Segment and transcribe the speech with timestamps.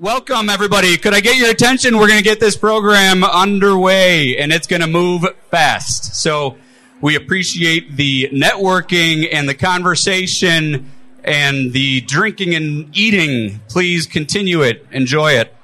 [0.00, 0.96] Welcome, everybody.
[0.96, 1.98] Could I get your attention?
[1.98, 6.16] We're going to get this program underway, and it's going to move fast.
[6.16, 6.58] So
[7.00, 10.90] we appreciate the networking and the conversation
[11.22, 13.60] and the drinking and eating.
[13.68, 14.84] Please continue it.
[14.90, 15.54] Enjoy it.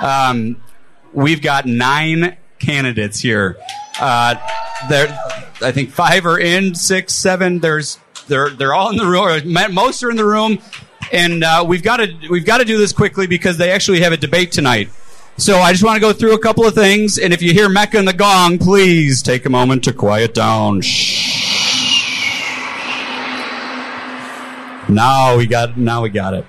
[0.00, 0.60] Um,
[1.12, 3.58] we've got nine candidates here.
[4.00, 4.34] Uh,
[4.88, 5.06] there,
[5.62, 7.60] I think five are in, six, seven.
[7.60, 9.72] There's, they're, they're all in the room.
[9.72, 10.58] Most are in the room
[11.12, 14.12] and uh, we've got to we've got to do this quickly because they actually have
[14.12, 14.90] a debate tonight.
[15.36, 17.68] So I just want to go through a couple of things, and if you hear
[17.68, 20.80] Mecca and the gong, please take a moment to quiet down.
[20.80, 21.48] Shh.
[24.88, 26.46] Now we got now we got it.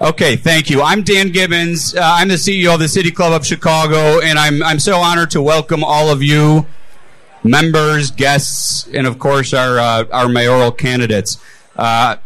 [0.00, 0.82] Okay, thank you.
[0.82, 1.94] I'm Dan Gibbons.
[1.94, 5.30] Uh, I'm the CEO of the City Club of Chicago, and I'm I'm so honored
[5.32, 6.66] to welcome all of you,
[7.44, 11.38] members, guests, and of course our uh, our mayoral candidates.
[11.76, 12.16] Uh,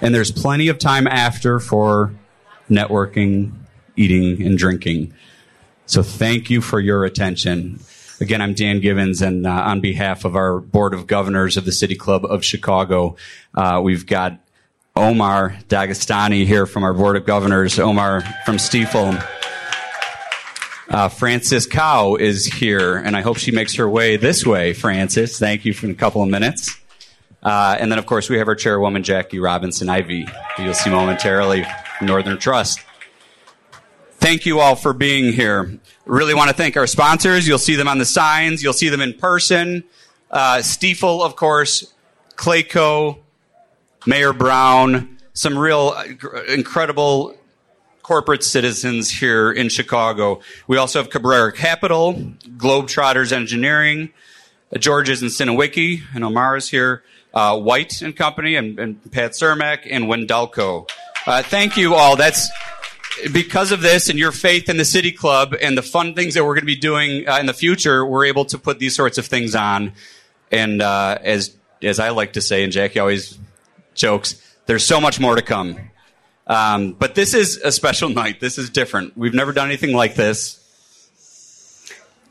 [0.00, 2.12] and there's plenty of time after for
[2.68, 3.52] networking,
[3.96, 5.12] eating, and drinking.
[5.86, 7.80] So thank you for your attention.
[8.20, 11.72] Again, I'm Dan Givens, and uh, on behalf of our Board of Governors of the
[11.72, 13.16] City Club of Chicago,
[13.54, 14.38] uh, we've got
[14.94, 19.26] Omar Dagestani here from our Board of Governors, Omar from Stifel.
[20.88, 25.38] Uh, Frances Cow is here, and I hope she makes her way this way, Frances.
[25.38, 26.76] Thank you for a couple of minutes.
[27.42, 30.90] Uh, and then, of course, we have our chairwoman, Jackie Robinson Ivy, who you'll see
[30.90, 31.64] momentarily
[31.96, 32.80] from Northern Trust.
[34.18, 35.78] Thank you all for being here.
[36.04, 37.48] Really want to thank our sponsors.
[37.48, 38.62] You'll see them on the signs.
[38.62, 39.84] You'll see them in person.
[40.30, 41.94] Uh, Stifel, of course,
[42.36, 43.20] Clayco,
[44.06, 47.34] Mayer Brown, some real uh, incredible
[48.02, 50.40] corporate citizens here in Chicago.
[50.66, 54.10] We also have Cabrera Capital, Globetrotters Engineering,
[54.78, 57.02] George's and Sinowicki, and Omar is here
[57.34, 60.88] uh, White and Company and, and, Pat Cermak and Wendelco.
[61.26, 62.16] Uh, thank you all.
[62.16, 62.48] That's
[63.32, 66.44] because of this and your faith in the City Club and the fun things that
[66.44, 68.04] we're going to be doing uh, in the future.
[68.04, 69.92] We're able to put these sorts of things on.
[70.50, 73.38] And uh, as as I like to say, and Jackie always
[73.94, 75.78] jokes, there's so much more to come.
[76.46, 78.40] Um, but this is a special night.
[78.40, 79.16] This is different.
[79.16, 80.56] We've never done anything like this.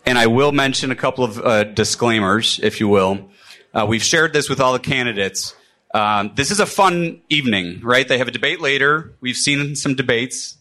[0.05, 3.29] And I will mention a couple of uh, disclaimers, if you will.
[3.73, 5.53] Uh, we've shared this with all the candidates.
[5.93, 8.07] Um, this is a fun evening, right?
[8.07, 9.13] They have a debate later.
[9.21, 10.57] We've seen some debates.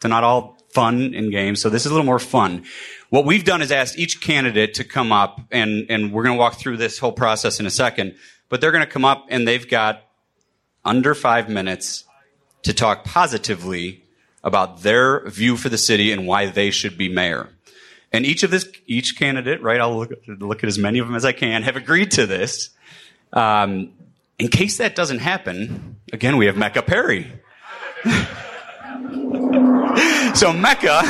[0.00, 2.64] They're not all fun in games, so this is a little more fun.
[3.10, 6.38] What we've done is asked each candidate to come up, and, and we're going to
[6.38, 8.14] walk through this whole process in a second,
[8.48, 10.02] but they're going to come up and they've got
[10.84, 12.04] under five minutes
[12.62, 14.04] to talk positively
[14.44, 17.50] about their view for the city and why they should be mayor.
[18.12, 19.80] And each of this, each candidate, right?
[19.80, 22.70] I'll look, look at as many of them as I can, have agreed to this.
[23.32, 23.92] Um,
[24.38, 27.30] in case that doesn't happen, again, we have Mecca Perry.
[30.34, 31.02] so Mecca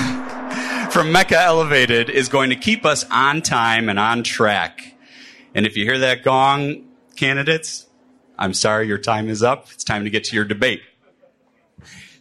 [0.90, 4.94] from Mecca Elevated is going to keep us on time and on track.
[5.54, 7.86] And if you hear that gong, candidates,
[8.38, 9.68] I'm sorry, your time is up.
[9.72, 10.82] It's time to get to your debate.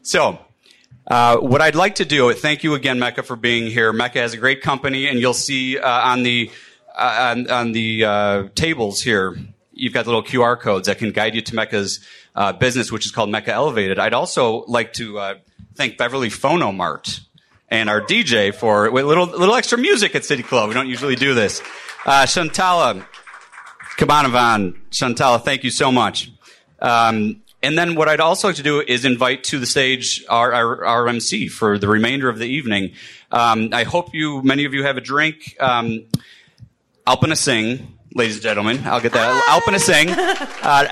[0.02, 0.40] So,
[1.10, 3.92] uh, what I'd like to do, thank you again, Mecca, for being here.
[3.92, 6.52] Mecca has a great company, and you'll see uh, on the
[6.96, 9.38] uh, on, on, the uh, tables here,
[9.72, 12.02] you've got little QR codes that can guide you to Mecca's
[12.36, 13.98] uh, business, which is called Mecca Elevated.
[13.98, 15.38] I'd also like to
[15.76, 17.22] thank Beverly Phonomart
[17.70, 20.68] and our DJ for a little little extra music at City Club.
[20.68, 21.62] We don't usually do this.
[22.06, 23.06] Shantala
[23.98, 26.32] Kabanavan, Shantala, thank you so much.
[26.82, 30.54] Um, and then what I'd also like to do is invite to the stage our,
[30.54, 32.94] our, our MC for the remainder of the evening.
[33.32, 35.58] Um, I hope you, many of you have a drink.
[35.60, 36.06] Um,
[37.06, 38.82] Alpana Singh, ladies and gentlemen.
[38.86, 39.44] I'll get that.
[39.50, 40.10] Alpana Singh.
[40.10, 40.88] Uh,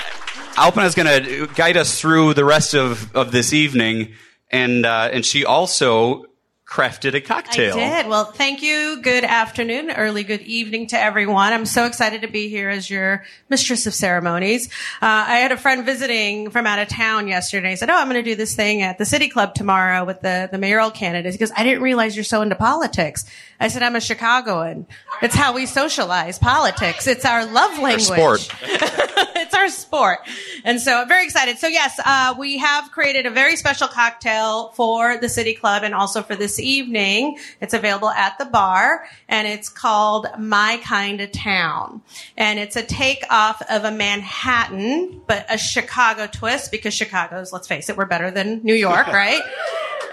[0.56, 4.14] Alpana is going to guide us through the rest of, of this evening.
[4.50, 6.26] And, uh, and she also
[6.68, 7.78] crafted a cocktail.
[7.78, 8.08] I did.
[8.10, 9.02] Well, thank you.
[9.02, 11.54] Good afternoon, early good evening to everyone.
[11.54, 14.68] I'm so excited to be here as your mistress of ceremonies.
[15.02, 17.70] Uh, I had a friend visiting from out of town yesterday.
[17.70, 20.20] He said, "Oh, I'm going to do this thing at the City Club tomorrow with
[20.20, 23.26] the the mayoral candidates." He goes, "I didn't realize you're so into politics."
[23.62, 24.88] I said, "I'm a Chicagoan.
[25.22, 27.08] It's how we socialize politics.
[27.08, 28.10] It's our love language.
[28.10, 28.56] Our sport.
[28.62, 30.20] it's our sport."
[30.66, 31.60] And so I'm very excited.
[31.60, 35.96] So yes, uh, we have created a very special cocktail for the City Club and
[35.96, 37.38] also for this evening.
[37.62, 42.02] It's available at the bar and it's called My Kind of Town.
[42.38, 47.90] And it's a takeoff of a Manhattan, but a Chicago twist because Chicago's, let's face
[47.90, 49.42] it, we're better than New York, right?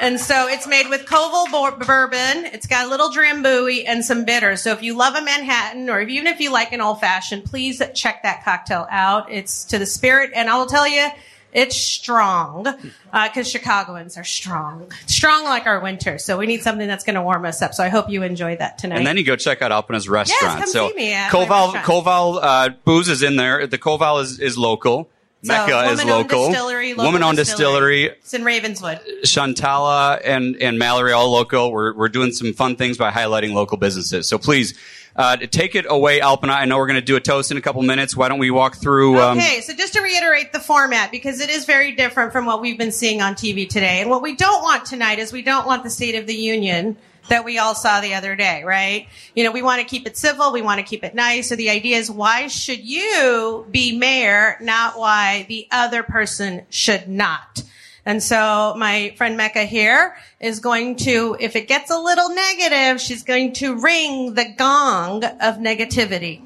[0.00, 2.47] And so it's made with Koval bourbon.
[2.47, 4.62] It's got a little drambuie and some bitters.
[4.62, 7.81] So if you love a Manhattan or even if you like an old fashioned, please
[7.94, 9.31] check that cocktail out.
[9.31, 10.31] It's to the spirit.
[10.35, 11.08] And I will tell you,
[11.54, 16.18] It's strong because uh, Chicagoans are strong, strong like our winter.
[16.18, 17.74] So we need something that's going to warm us up.
[17.74, 18.98] So I hope you enjoy that tonight.
[18.98, 20.42] And then you go check out Alpana's restaurant.
[20.42, 23.68] Yes, come so see me at Koval, Koval uh, booze is in there.
[23.68, 25.08] The Koval is, is local.
[25.44, 26.49] So, Mecca is local.
[26.49, 28.05] Distillery, local Woman-owned distillery.
[28.05, 29.00] It's in Ravenswood.
[29.25, 31.70] Shantala and, and Mallory, all local.
[31.70, 34.26] We're, we're doing some fun things by highlighting local businesses.
[34.26, 34.73] So please,
[35.17, 36.50] uh, take it away, Alpana.
[36.50, 38.17] I know we're going to do a toast in a couple minutes.
[38.17, 39.20] Why don't we walk through?
[39.20, 39.38] Um...
[39.38, 42.79] Okay, so just to reiterate the format, because it is very different from what we've
[42.79, 44.00] been seeing on TV today.
[44.00, 46.97] And what we don't want tonight is we don't want the State of the Union
[47.29, 49.09] that we all saw the other day, right?
[49.35, 50.53] You know, we want to keep it civil.
[50.53, 51.49] We want to keep it nice.
[51.49, 57.09] So the idea is why should you be mayor, not why the other person should
[57.09, 57.62] not?
[58.06, 63.00] And so my friend Mecca here is going to, if it gets a little negative,
[63.00, 66.43] she's going to ring the gong of negativity.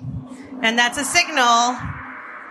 [0.62, 1.76] And that's a signal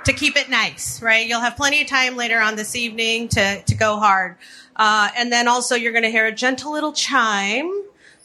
[0.03, 1.25] to keep it nice, right?
[1.25, 4.35] You'll have plenty of time later on this evening to, to go hard.
[4.75, 7.71] Uh, and then also you're going to hear a gentle little chime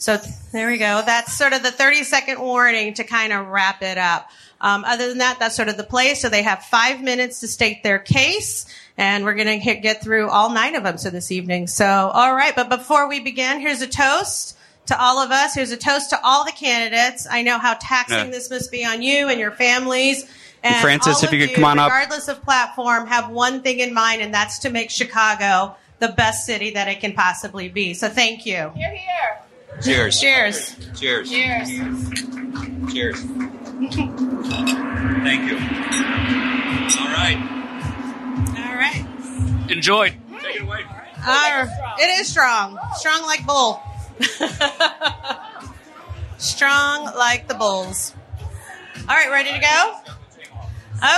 [0.02, 0.18] so
[0.50, 1.00] there we go.
[1.06, 4.28] That's sort of the 30 second warning to kind of wrap it up.
[4.60, 6.14] Um, other than that, that's sort of the play.
[6.14, 8.66] So they have five minutes to state their case,
[8.98, 11.68] and we're going to get through all nine of them so this evening.
[11.68, 12.54] So, all right.
[12.54, 15.54] But before we begin, here's a toast to all of us.
[15.54, 17.28] Here's a toast to all the candidates.
[17.30, 18.30] I know how taxing yeah.
[18.30, 20.28] this must be on you and your families.
[20.64, 22.00] And Francis, if you could you, come on regardless up.
[22.00, 26.44] Regardless of platform, have one thing in mind, and that's to make Chicago the best
[26.44, 27.94] city that it can possibly be.
[27.94, 28.72] So thank you.
[28.74, 29.42] Here, here.
[29.80, 30.20] Cheers.
[30.20, 30.76] Cheers.
[30.98, 31.30] Cheers.
[31.30, 31.68] Cheers.
[32.92, 33.20] Cheers.
[35.22, 35.56] Thank you.
[37.00, 37.38] All right.
[38.58, 39.04] All right.
[39.70, 40.10] Enjoy.
[40.40, 40.82] Take it away.
[41.24, 41.66] Uh,
[41.98, 42.78] it is strong.
[42.96, 43.80] Strong like bull.
[46.38, 48.14] strong like the bulls.
[49.08, 49.96] All right, ready to go?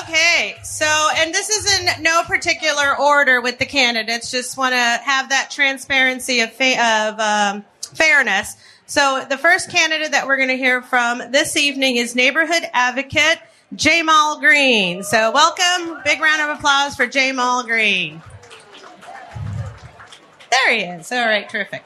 [0.03, 0.87] Okay, so,
[1.17, 4.31] and this is in no particular order with the candidates.
[4.31, 8.57] Just want to have that transparency of, fa- of um, fairness.
[8.87, 13.39] So the first candidate that we're going to hear from this evening is neighborhood advocate
[13.75, 15.03] Ja'Mal Green.
[15.03, 16.03] So welcome.
[16.05, 18.23] Big round of applause for Ja'Mal Green.
[20.51, 21.11] There he is.
[21.11, 21.83] All right, terrific.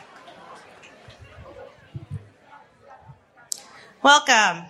[4.03, 4.67] Welcome.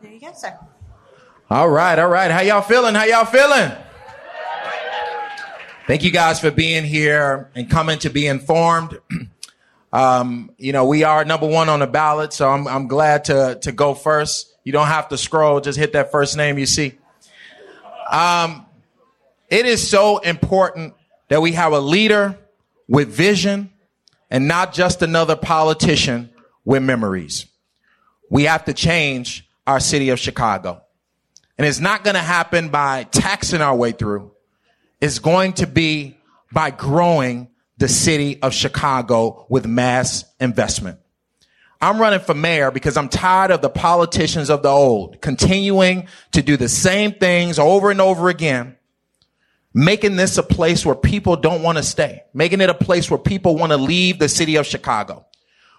[0.00, 0.56] There you go, sir.
[1.50, 2.30] All right, all right.
[2.30, 2.94] How y'all feeling?
[2.94, 3.72] How y'all feeling?
[5.86, 8.98] Thank you guys for being here and coming to be informed.
[9.90, 13.58] Um, you know, we are number one on the ballot, so I'm, I'm glad to,
[13.62, 14.54] to go first.
[14.62, 16.92] You don't have to scroll, just hit that first name you see.
[18.10, 18.66] Um,
[19.48, 20.92] it is so important
[21.28, 22.38] that we have a leader
[22.86, 23.72] with vision
[24.30, 26.28] and not just another politician
[26.66, 27.46] with memories.
[28.28, 30.82] We have to change our city of Chicago.
[31.58, 34.32] And it's not going to happen by taxing our way through.
[35.00, 36.16] It's going to be
[36.52, 41.00] by growing the city of Chicago with mass investment.
[41.80, 46.42] I'm running for mayor because I'm tired of the politicians of the old continuing to
[46.42, 48.76] do the same things over and over again,
[49.72, 53.18] making this a place where people don't want to stay, making it a place where
[53.18, 55.26] people want to leave the city of Chicago.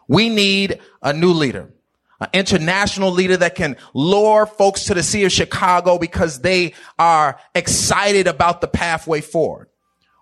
[0.08, 1.70] We need a new leader
[2.20, 7.40] an international leader that can lure folks to the city of Chicago because they are
[7.56, 9.70] excited about the pathway forward.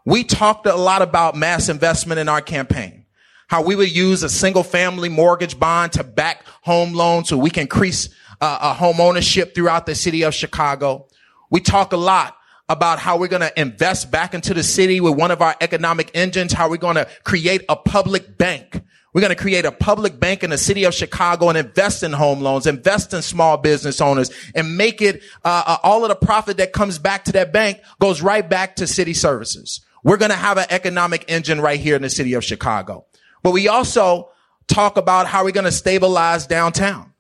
[0.06, 3.06] We talked a lot about mass investment in our campaign.
[3.48, 7.50] How we would use a single family mortgage bond to back home loans so we
[7.50, 8.10] can increase
[8.42, 11.08] uh, a home ownership throughout the city of Chicago.
[11.50, 12.38] We talk a lot
[12.70, 16.12] about how we're going to invest back into the city with one of our economic
[16.14, 18.82] engines, how we're going to create a public bank
[19.18, 22.14] we're going to create a public bank in the city of Chicago and invest in
[22.14, 26.16] home loans, invest in small business owners and make it, uh, uh, all of the
[26.16, 29.82] profit that comes back to that bank goes right back to city services.
[30.04, 33.08] We're going to have an economic engine right here in the city of Chicago.
[33.42, 34.30] But we also
[34.68, 37.12] talk about how we're going to stabilize downtown.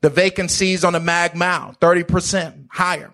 [0.00, 3.12] The vacancies on the Mag Mile, 30% higher.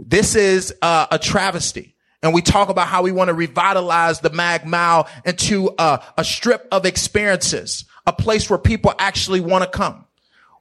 [0.00, 1.93] This is uh, a travesty
[2.24, 6.24] and we talk about how we want to revitalize the Mag Mile into a, a
[6.24, 10.06] strip of experiences, a place where people actually want to come.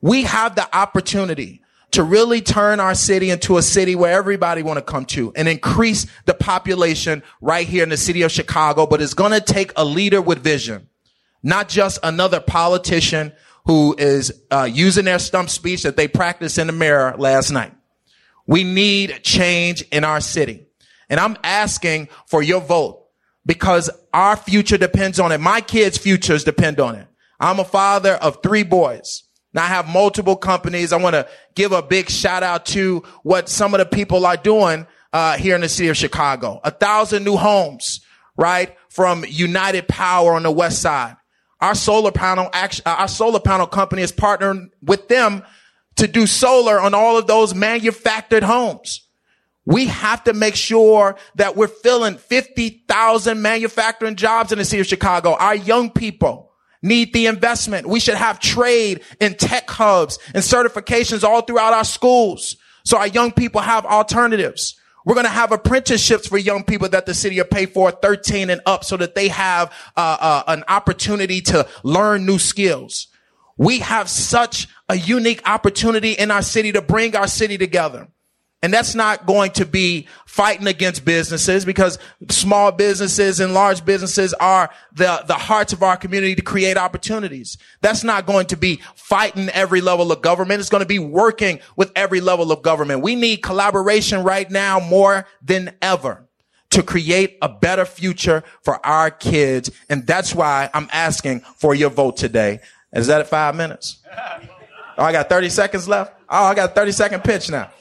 [0.02, 4.78] We have the opportunity to really turn our city into a city where everybody want
[4.78, 8.86] to come to and increase the population right here in the city of Chicago.
[8.86, 10.90] But it's going to take a leader with vision,
[11.44, 13.32] not just another politician
[13.66, 17.74] who is uh, using their stump speech that they practiced in the mirror last night.
[18.46, 20.66] We need change in our city.
[21.14, 23.06] And I'm asking for your vote
[23.46, 25.40] because our future depends on it.
[25.40, 27.06] My kids' futures depend on it.
[27.40, 29.22] I'm a father of three boys.
[29.54, 30.92] Now I have multiple companies.
[30.92, 34.38] I want to give a big shout out to what some of the people are
[34.38, 36.60] doing uh, here in the city of Chicago.
[36.64, 38.02] A thousand new homes,
[38.36, 41.16] right, from United Power on the west side.
[41.62, 45.44] Our solar panel, action, uh, our solar panel company is partnering with them
[45.98, 49.08] to do solar on all of those manufactured homes.
[49.66, 54.88] We have to make sure that we're filling 50,000 manufacturing jobs in the city of
[54.88, 55.36] Chicago.
[55.36, 56.52] Our young people
[56.82, 57.88] need the investment.
[57.88, 62.58] We should have trade and tech hubs and certifications all throughout our schools.
[62.84, 64.76] So our young people have alternatives.
[65.06, 68.50] We're going to have apprenticeships for young people that the city will pay for 13
[68.50, 73.08] and up so that they have uh, uh, an opportunity to learn new skills.
[73.58, 78.08] We have such a unique opportunity in our city to bring our city together.
[78.64, 84.34] And that's not going to be fighting against businesses because small businesses and large businesses
[84.36, 87.58] are the, the hearts of our community to create opportunities.
[87.82, 90.62] That's not going to be fighting every level of government.
[90.62, 93.02] It's going to be working with every level of government.
[93.02, 96.30] We need collaboration right now more than ever
[96.70, 99.72] to create a better future for our kids.
[99.90, 102.62] And that's why I'm asking for your vote today.
[102.94, 104.02] Is that at five minutes?
[104.96, 106.14] Oh, I got 30 seconds left.
[106.30, 107.72] Oh, I got a 30 second pitch now.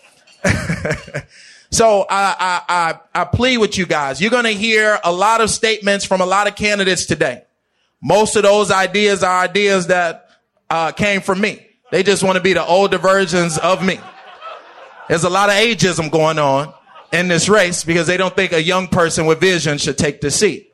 [1.71, 4.21] so I, I, I, I plead with you guys.
[4.21, 7.45] You're going to hear a lot of statements from a lot of candidates today.
[8.03, 10.31] Most of those ideas are ideas that
[10.69, 11.67] uh, came from me.
[11.91, 14.01] They just want to be the older versions of me.
[15.09, 16.73] There's a lot of ageism going on
[17.13, 20.31] in this race because they don't think a young person with vision should take the
[20.31, 20.73] seat.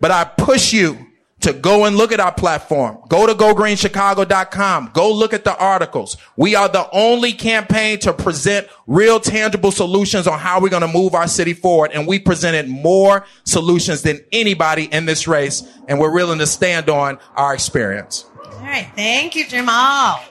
[0.00, 1.03] But I push you
[1.44, 2.98] to go and look at our platform.
[3.08, 4.90] Go to gogreenchicago.com.
[4.92, 6.16] Go look at the articles.
[6.36, 10.88] We are the only campaign to present real tangible solutions on how we're going to
[10.88, 11.92] move our city forward.
[11.92, 15.62] And we presented more solutions than anybody in this race.
[15.86, 18.24] And we're willing to stand on our experience.
[18.44, 18.90] All right.
[18.96, 20.16] Thank you, Jamal.
[20.16, 20.22] All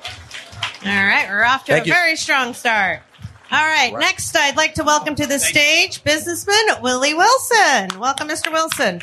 [0.84, 1.27] right.
[1.29, 1.93] We're off to Thank a you.
[1.93, 3.01] very strong start.
[3.51, 6.03] All right, right, Next, I'd like to welcome to the Thank stage you.
[6.12, 8.00] businessman Willie Wilson.
[8.00, 8.51] Welcome, Mr.
[8.51, 9.00] Wilson.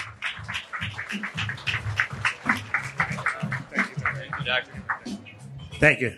[5.78, 6.16] Thank you.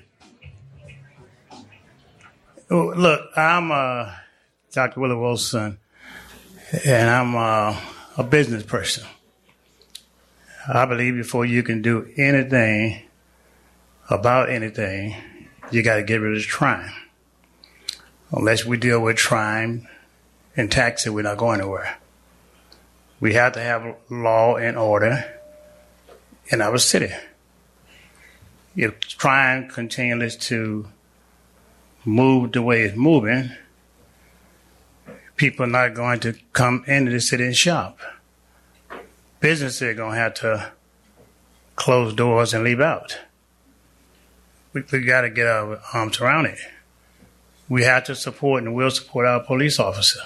[2.70, 4.12] Oh, look, I'm uh,
[4.72, 5.00] Dr.
[5.00, 5.78] Willie Wilson,
[6.86, 7.78] and I'm uh,
[8.16, 9.04] a business person.
[10.66, 13.02] I believe before you can do anything
[14.08, 15.14] about anything,
[15.70, 16.92] you got to get rid of crime.
[18.30, 19.86] Unless we deal with crime
[20.56, 21.98] and tax it, we're not going anywhere.
[23.20, 25.40] We have to have law and order
[26.48, 27.12] in our city
[28.76, 30.86] if crime continues to
[32.04, 33.50] move the way it's moving,
[35.36, 37.98] people are not going to come into the city and shop.
[39.40, 40.72] Businesses are going to have to
[41.76, 43.18] close doors and leave out.
[44.72, 46.58] We, we got to get our arms around it.
[47.68, 50.20] We have to support and will support our police officer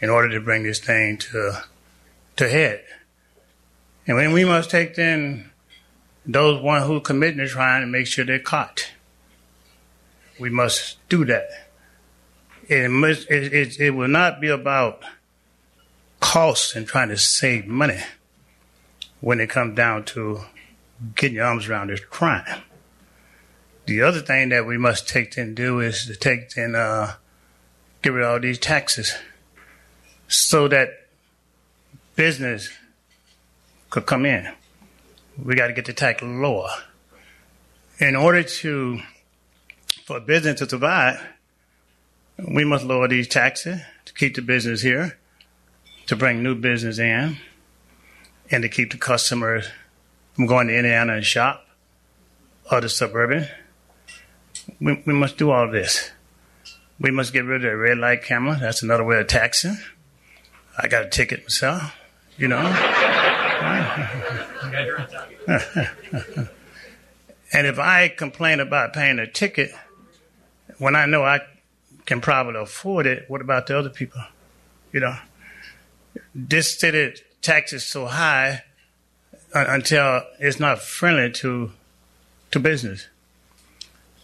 [0.00, 1.62] in order to bring this thing to
[2.36, 2.84] to head.
[4.06, 5.47] And when we must take then
[6.28, 8.92] those one who committing the crime and make sure they're caught.
[10.38, 11.48] We must do that.
[12.68, 15.02] It, must, it, it, it will not be about
[16.20, 18.00] costs and trying to save money
[19.20, 20.42] when it comes down to
[21.14, 22.62] getting your arms around this crime.
[23.86, 27.14] The other thing that we must take and do is to take and uh,
[28.02, 29.16] get rid of all these taxes
[30.28, 30.90] so that
[32.16, 32.68] business
[33.88, 34.52] could come in
[35.42, 36.70] we got to get the tax lower.
[38.00, 39.00] In order to,
[40.04, 41.20] for business to survive,
[42.46, 45.18] we must lower these taxes to keep the business here,
[46.06, 47.36] to bring new business in,
[48.50, 49.68] and to keep the customers
[50.34, 51.66] from going to Indiana and shop
[52.70, 53.48] or the suburban.
[54.80, 56.10] We, we must do all this.
[57.00, 58.56] We must get rid of the red light camera.
[58.60, 59.76] That's another way of taxing.
[60.76, 61.94] I got a ticket myself,
[62.36, 62.97] you know.
[67.52, 69.70] and if I complain about paying a ticket
[70.78, 71.40] when I know I
[72.06, 74.22] can probably afford it, what about the other people?
[74.92, 75.16] You know,
[76.34, 78.64] this city taxes so high
[79.54, 81.72] until it's not friendly to
[82.50, 83.08] to business.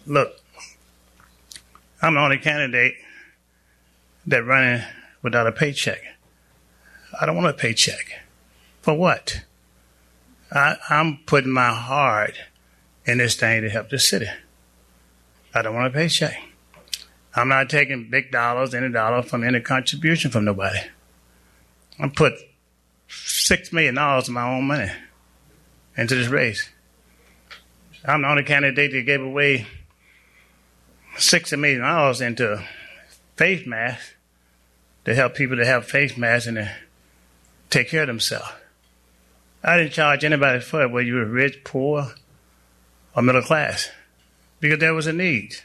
[0.06, 0.40] Look,
[2.00, 2.94] I'm the only candidate
[4.26, 4.82] that running
[5.22, 6.00] without a paycheck.
[7.20, 8.23] I don't want a paycheck.
[8.84, 9.40] For what?
[10.52, 12.34] I, I'm putting my heart
[13.06, 14.28] in this thing to help the city.
[15.54, 16.38] I don't want a paycheck.
[17.34, 20.80] I'm not taking big dollars, any dollar from any contribution from nobody.
[21.98, 22.34] I put
[23.08, 24.92] six million dollars of my own money
[25.96, 26.68] into this race.
[28.04, 29.66] I'm the only candidate that gave away
[31.16, 32.62] $60 million into
[33.36, 34.12] face masks
[35.06, 36.70] to help people to have face masks and to
[37.70, 38.52] take care of themselves.
[39.66, 42.12] I didn't charge anybody for it, whether you were rich, poor,
[43.16, 43.90] or middle class,
[44.60, 45.56] because there was a need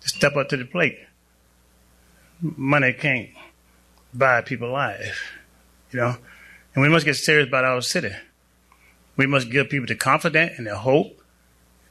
[0.00, 0.98] to step up to the plate.
[2.40, 3.28] Money can't
[4.12, 5.32] buy people life,
[5.92, 6.16] you know,
[6.74, 8.12] and we must get serious about our city.
[9.16, 11.20] We must give people the confidence and the hope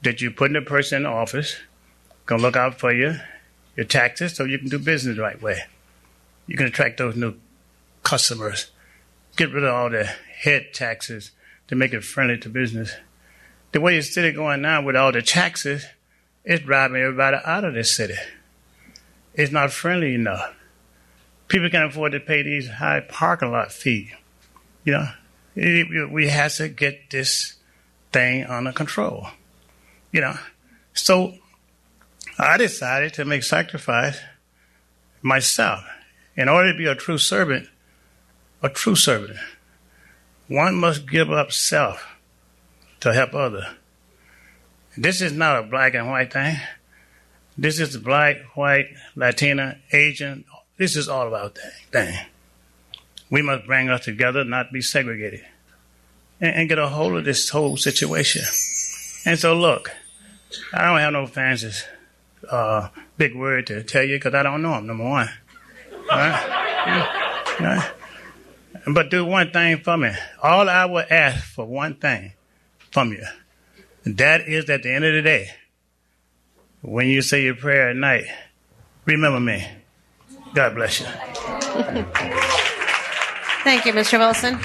[0.02, 1.56] that you're putting a person in office,
[2.26, 3.16] gonna look out for you,
[3.76, 5.60] your taxes, so you can do business the right way.
[6.46, 7.36] You can attract those new
[8.02, 8.70] customers.
[9.36, 10.10] Get rid of all the
[10.42, 11.30] head taxes
[11.68, 12.94] to make it friendly to business.
[13.72, 15.86] The way the city going now with all the taxes,
[16.44, 18.16] it's driving everybody out of the city.
[19.34, 20.54] It's not friendly enough.
[21.48, 24.10] People can't afford to pay these high parking lot fees.
[24.84, 27.56] You know, we have to get this
[28.12, 29.28] thing under control.
[30.12, 30.34] You know,
[30.94, 31.34] so
[32.38, 34.18] I decided to make sacrifice
[35.22, 35.84] myself
[36.36, 37.68] in order to be a true servant.
[38.62, 39.38] A true servant,
[40.50, 42.04] one must give up self
[42.98, 43.76] to help other.
[44.96, 46.56] This is not a black and white thing.
[47.56, 50.44] This is black, white, Latina, Asian.
[50.76, 52.18] This is all about that thing.
[53.30, 55.46] We must bring us together, not be segregated,
[56.40, 58.42] and, and get a hold of this whole situation.
[59.24, 59.92] And so, look,
[60.74, 61.70] I don't have no fancy
[62.50, 65.28] uh, big word to tell you because I don't know them, number one.
[66.10, 67.56] Right?
[67.60, 67.90] Right?
[68.86, 70.12] But do one thing for me.
[70.42, 72.32] All I will ask for one thing
[72.90, 73.24] from you.
[74.04, 75.50] And that is at the end of the day,
[76.80, 78.24] when you say your prayer at night,
[79.04, 79.66] remember me.
[80.54, 81.06] God bless you.
[83.62, 84.18] Thank you, Mr.
[84.18, 84.58] Wilson.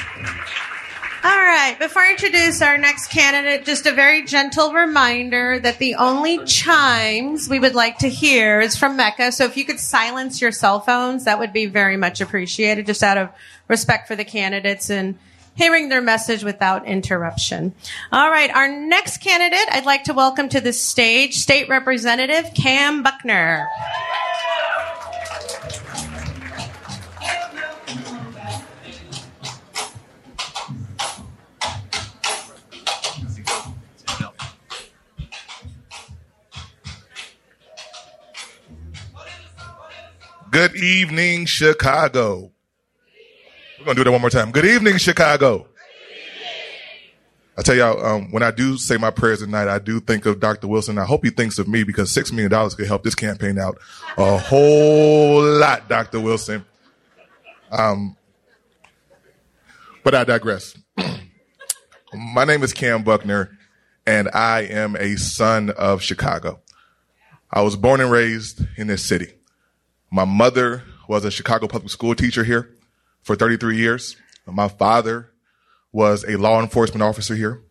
[1.26, 1.76] All right.
[1.80, 7.50] Before I introduce our next candidate, just a very gentle reminder that the only chimes
[7.50, 9.32] we would like to hear is from Mecca.
[9.32, 13.02] So if you could silence your cell phones, that would be very much appreciated, just
[13.02, 13.30] out of
[13.68, 15.18] respect for the candidates and
[15.56, 17.74] hearing their message without interruption.
[18.12, 18.52] All right.
[18.52, 23.68] Our next candidate, I'd like to welcome to the stage State Representative Cam Buckner.
[40.56, 42.50] Good evening, Chicago.
[43.78, 44.52] We're going to do that one more time.
[44.52, 45.68] Good evening, Chicago.
[47.58, 50.26] I tell y'all, um, when I do say my prayers at night, I do think
[50.26, 50.68] of Dr.
[50.68, 50.98] Wilson.
[50.98, 53.80] I hope he thinks of me because $6 million could help this campaign out
[54.18, 56.22] a whole lot, Dr.
[56.22, 56.64] Wilson.
[57.70, 58.16] Um,
[60.06, 60.78] but I digress.
[62.14, 63.58] my name is Cam Buckner,
[64.08, 66.62] and I am a son of Chicago.
[67.52, 69.35] I was born and raised in this city.
[70.16, 72.70] My mother was a Chicago public school teacher here
[73.22, 74.16] for 33 years.
[74.46, 75.30] My father
[75.92, 77.62] was a law enforcement officer here.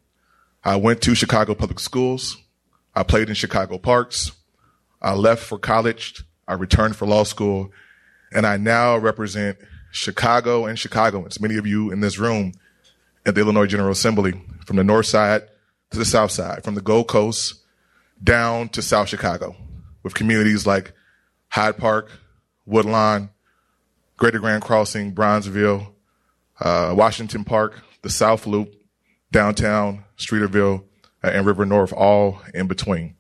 [0.62, 2.36] I went to Chicago public schools.
[2.94, 4.32] I played in Chicago parks.
[5.00, 6.22] I left for college.
[6.46, 7.72] I returned for law school
[8.30, 9.56] and I now represent
[9.90, 12.52] Chicago and Chicagoans, many of you in this room
[13.24, 14.34] at the Illinois General Assembly
[14.66, 15.44] from the north side
[15.92, 17.62] to the south side, from the Gold Coast
[18.22, 19.56] down to South Chicago
[20.02, 20.92] with communities like
[21.48, 22.10] Hyde Park,
[22.66, 23.30] Woodlawn,
[24.16, 25.92] Greater Grand Crossing, Bronzeville,
[26.60, 28.74] uh, Washington Park, the South Loop,
[29.32, 30.84] downtown, Streeterville,
[31.22, 33.16] uh, and River North, all in between.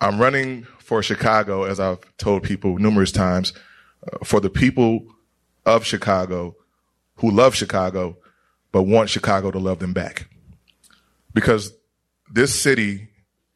[0.00, 3.52] I'm running for Chicago, as I've told people numerous times,
[4.10, 5.06] uh, for the people
[5.64, 6.56] of Chicago
[7.16, 8.16] who love Chicago,
[8.72, 10.28] but want Chicago to love them back.
[11.34, 11.72] Because
[12.32, 13.08] this city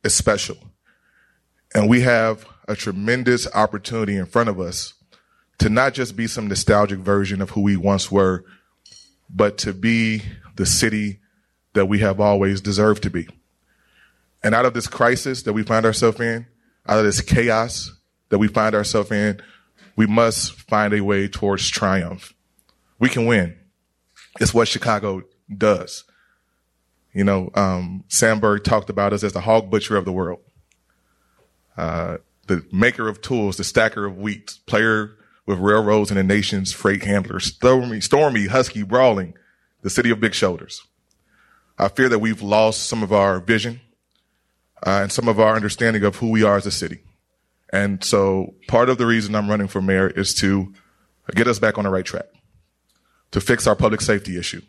[0.04, 0.56] is special.
[1.74, 4.94] And we have a tremendous opportunity in front of us
[5.58, 8.44] to not just be some nostalgic version of who we once were,
[9.30, 10.22] but to be
[10.56, 11.20] the city
[11.74, 13.28] that we have always deserved to be.
[14.42, 16.46] And out of this crisis that we find ourselves in,
[16.86, 17.92] out of this chaos
[18.28, 19.40] that we find ourselves in,
[19.96, 22.34] we must find a way towards triumph.
[22.98, 23.56] We can win.
[24.40, 25.22] It's what Chicago
[25.54, 26.04] does.
[27.12, 30.40] You know, um, Sandburg talked about us as the hog butcher of the world.
[31.76, 36.72] Uh, the maker of tools, the stacker of wheat, player with railroads and the nation's
[36.72, 39.34] freight handlers, stormy, stormy, husky, brawling,
[39.82, 40.82] the city of big shoulders.
[41.78, 43.80] I fear that we've lost some of our vision
[44.84, 47.02] uh, and some of our understanding of who we are as a city.
[47.72, 50.72] And so part of the reason I'm running for mayor is to
[51.34, 52.26] get us back on the right track,
[53.32, 54.62] to fix our public safety issue,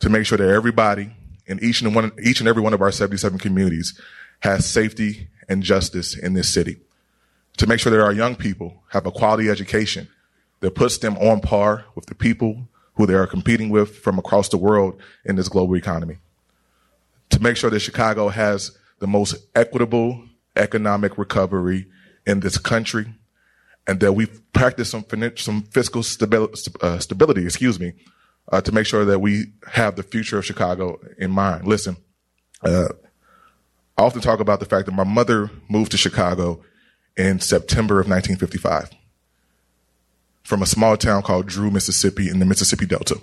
[0.00, 1.10] to make sure that everybody
[1.46, 3.98] in each and one, each and every one of our 77 communities
[4.40, 6.78] has safety and justice in this city.
[7.58, 10.08] To make sure that our young people have a quality education
[10.60, 14.48] that puts them on par with the people who they are competing with from across
[14.48, 16.18] the world in this global economy.
[17.30, 20.24] To make sure that Chicago has the most equitable
[20.56, 21.86] economic recovery
[22.26, 23.06] in this country
[23.86, 25.04] and that we practice some,
[25.36, 27.92] some fiscal stability, uh, stability excuse me,
[28.50, 31.66] uh, to make sure that we have the future of Chicago in mind.
[31.66, 31.96] Listen,
[32.62, 32.88] uh,
[33.96, 36.62] I often talk about the fact that my mother moved to Chicago
[37.16, 38.90] in September of 1955
[40.42, 43.20] from a small town called Drew, Mississippi in the Mississippi Delta.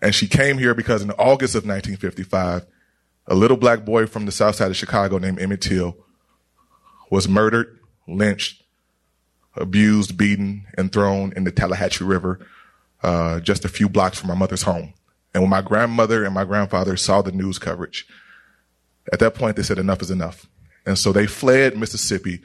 [0.00, 2.66] And she came here because in August of 1955,
[3.26, 5.96] a little black boy from the south side of Chicago named Emmett Till
[7.10, 8.62] was murdered, lynched,
[9.56, 12.46] abused, beaten, and thrown in the Tallahatchie River
[13.02, 14.94] uh, just a few blocks from my mother's home.
[15.32, 18.06] And when my grandmother and my grandfather saw the news coverage,
[19.12, 20.46] at that point they said enough is enough.
[20.86, 22.40] And so they fled Mississippi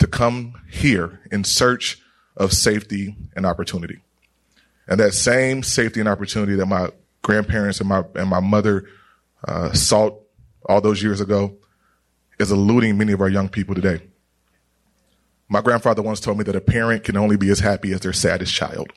[0.00, 2.02] to come here in search
[2.36, 4.00] of safety and opportunity.
[4.88, 6.88] And that same safety and opportunity that my
[7.22, 8.86] grandparents and my and my mother
[9.46, 10.18] uh, sought
[10.68, 11.54] all those years ago
[12.38, 14.00] is eluding many of our young people today.
[15.48, 18.12] My grandfather once told me that a parent can only be as happy as their
[18.12, 18.92] saddest child.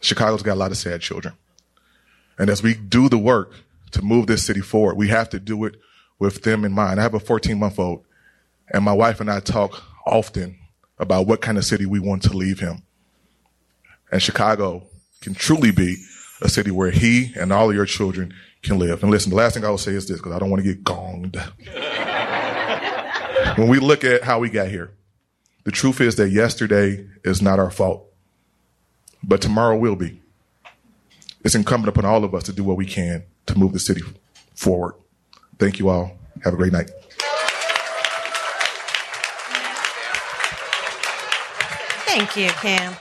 [0.00, 1.34] Chicago's got a lot of sad children.
[2.38, 3.52] And as we do the work
[3.92, 5.76] to move this city forward, we have to do it
[6.18, 6.98] with them in mind.
[6.98, 8.05] I have a 14 month old
[8.70, 10.58] and my wife and I talk often
[10.98, 12.82] about what kind of city we want to leave him.
[14.10, 14.84] And Chicago
[15.20, 15.96] can truly be
[16.40, 19.02] a city where he and all of your children can live.
[19.02, 20.74] And listen, the last thing I will say is this, because I don't want to
[20.74, 21.36] get gonged.
[23.58, 24.92] when we look at how we got here,
[25.64, 28.06] the truth is that yesterday is not our fault
[29.26, 30.20] but tomorrow will be.
[31.44, 34.02] It's incumbent upon all of us to do what we can to move the city
[34.54, 34.94] forward.
[35.58, 36.16] Thank you all.
[36.44, 36.90] Have a great night.
[42.16, 42.96] Thank you, Cam.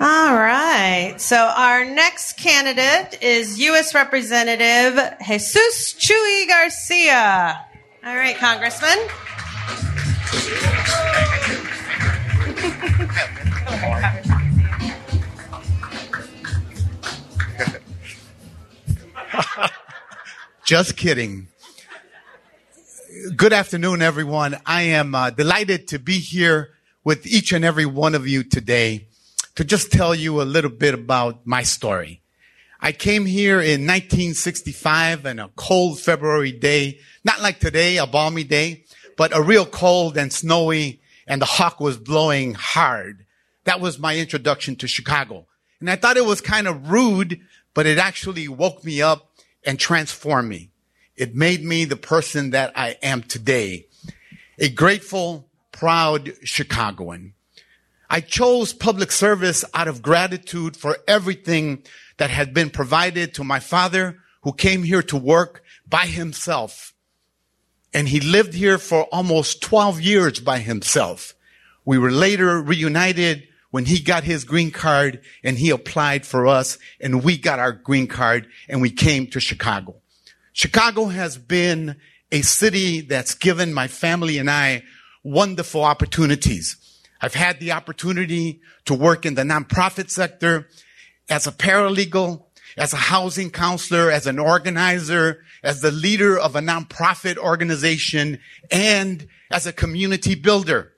[0.00, 1.14] All right.
[1.18, 3.94] So our next candidate is U.S.
[3.94, 7.64] Representative Jesus Chuy Garcia.
[8.04, 8.98] All right, Congressman.
[20.64, 21.51] Just kidding.
[23.36, 24.56] Good afternoon, everyone.
[24.64, 26.70] I am uh, delighted to be here
[27.04, 29.08] with each and every one of you today
[29.54, 32.22] to just tell you a little bit about my story.
[32.80, 38.44] I came here in 1965 on a cold February day, not like today, a balmy
[38.44, 38.84] day,
[39.18, 43.26] but a real cold and snowy and the hawk was blowing hard.
[43.64, 45.46] That was my introduction to Chicago.
[45.80, 47.40] And I thought it was kind of rude,
[47.74, 49.28] but it actually woke me up
[49.66, 50.71] and transformed me.
[51.16, 53.86] It made me the person that I am today.
[54.58, 57.34] A grateful, proud Chicagoan.
[58.08, 61.82] I chose public service out of gratitude for everything
[62.18, 66.92] that had been provided to my father who came here to work by himself.
[67.94, 71.34] And he lived here for almost 12 years by himself.
[71.84, 76.78] We were later reunited when he got his green card and he applied for us
[77.00, 80.01] and we got our green card and we came to Chicago.
[80.52, 81.96] Chicago has been
[82.30, 84.82] a city that's given my family and I
[85.22, 86.76] wonderful opportunities.
[87.20, 90.68] I've had the opportunity to work in the nonprofit sector
[91.28, 92.44] as a paralegal,
[92.76, 99.28] as a housing counselor, as an organizer, as the leader of a nonprofit organization, and
[99.50, 100.91] as a community builder.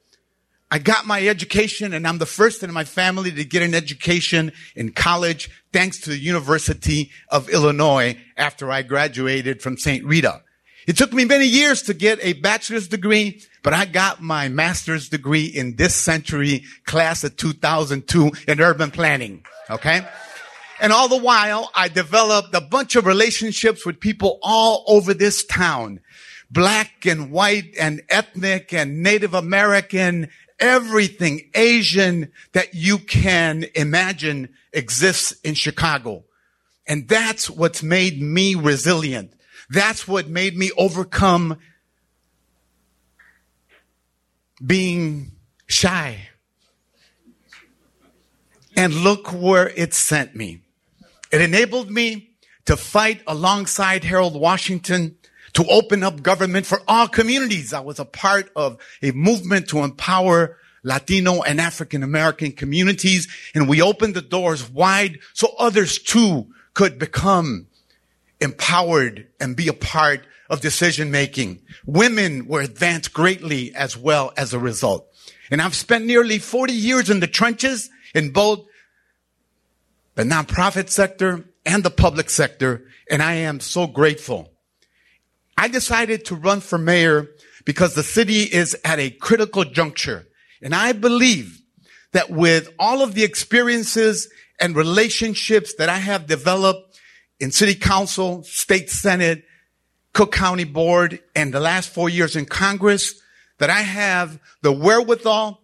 [0.70, 4.52] I got my education and I'm the first in my family to get an education
[4.74, 10.04] in college thanks to the University of Illinois after I graduated from St.
[10.04, 10.42] Rita.
[10.86, 15.08] It took me many years to get a bachelor's degree, but I got my master's
[15.08, 19.44] degree in this century class of 2002 in urban planning.
[19.70, 20.06] Okay.
[20.80, 25.44] And all the while, I developed a bunch of relationships with people all over this
[25.44, 26.00] town.
[26.50, 35.32] Black and white and ethnic and Native American everything Asian that you can imagine exists
[35.42, 36.24] in Chicago.
[36.86, 39.32] And that's what's made me resilient.
[39.70, 41.58] That's what made me overcome
[44.64, 45.32] being
[45.66, 46.28] shy.
[48.76, 50.60] And look where it sent me.
[51.30, 52.30] It enabled me
[52.66, 55.16] to fight alongside Harold Washington
[55.54, 57.72] to open up government for all communities.
[57.72, 63.26] I was a part of a movement to empower Latino and African American communities.
[63.54, 67.68] And we opened the doors wide so others too could become
[68.40, 71.62] empowered and be a part of decision making.
[71.86, 75.08] Women were advanced greatly as well as a result.
[75.50, 78.66] And I've spent nearly 40 years in the trenches in both
[80.14, 82.86] the nonprofit sector and the public sector.
[83.10, 84.53] And I am so grateful.
[85.56, 87.28] I decided to run for mayor
[87.64, 90.26] because the city is at a critical juncture.
[90.62, 91.60] And I believe
[92.12, 94.28] that with all of the experiences
[94.60, 96.98] and relationships that I have developed
[97.40, 99.44] in city council, state senate,
[100.12, 103.20] Cook County board, and the last four years in Congress,
[103.58, 105.60] that I have the wherewithal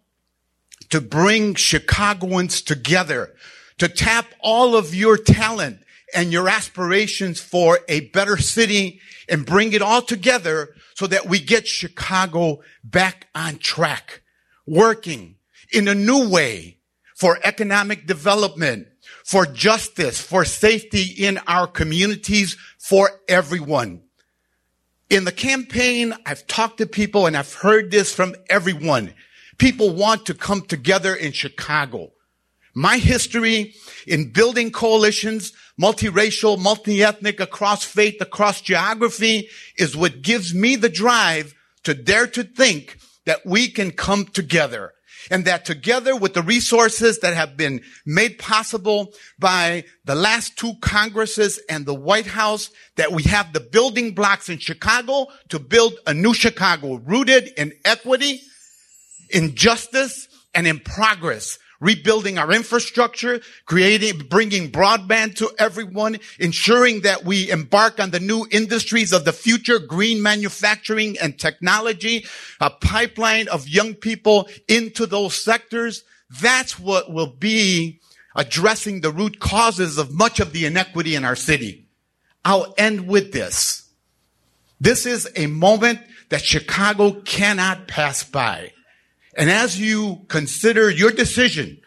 [0.90, 3.32] to bring Chicagoans together,
[3.78, 5.78] to tap all of your talent
[6.14, 11.38] and your aspirations for a better city and bring it all together so that we
[11.38, 14.22] get Chicago back on track,
[14.66, 15.36] working
[15.72, 16.78] in a new way
[17.14, 18.88] for economic development,
[19.24, 24.02] for justice, for safety in our communities, for everyone.
[25.10, 29.12] In the campaign, I've talked to people and I've heard this from everyone.
[29.58, 32.12] People want to come together in Chicago.
[32.74, 33.74] My history
[34.06, 41.54] in building coalitions, multiracial, multi-ethnic, across faith, across geography is what gives me the drive
[41.84, 44.92] to dare to think that we can come together.
[45.30, 50.72] And that together with the resources that have been made possible by the last two
[50.80, 55.94] Congresses and the White House, that we have the building blocks in Chicago to build
[56.06, 58.40] a new Chicago rooted in equity,
[59.28, 67.24] in justice, and in progress rebuilding our infrastructure, creating, bringing broadband to everyone, ensuring that
[67.24, 72.24] we embark on the new industries of the future, green manufacturing and technology,
[72.60, 76.04] a pipeline of young people into those sectors.
[76.40, 78.00] That's what will be
[78.36, 81.86] addressing the root causes of much of the inequity in our city.
[82.44, 83.88] I'll end with this.
[84.80, 88.72] This is a moment that Chicago cannot pass by.
[89.40, 91.80] And as you consider your decision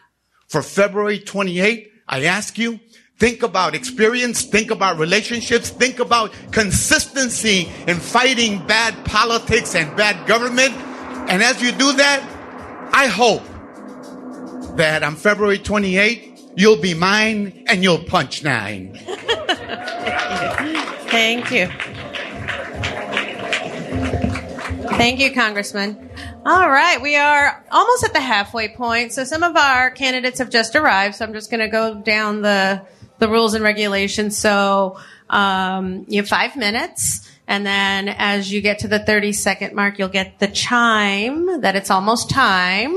[0.48, 2.80] for February 28, I ask you,
[3.20, 10.26] think about experience, think about relationships, think about consistency in fighting bad politics and bad
[10.26, 10.72] government.
[11.30, 12.28] And as you do that,
[12.92, 13.44] I hope
[14.76, 18.98] that on February 28, you'll be mine and you'll punch nine.
[21.06, 21.68] Thank you.
[24.96, 26.10] Thank you, Congressman.
[26.46, 29.12] All right, we are almost at the halfway point.
[29.12, 31.14] So some of our candidates have just arrived.
[31.14, 32.82] So I'm just going to go down the
[33.18, 34.36] the rules and regulations.
[34.36, 34.98] So
[35.30, 37.30] um, you have five minutes.
[37.46, 41.76] And then as you get to the 30 second mark, you'll get the chime that
[41.76, 42.94] it's almost time.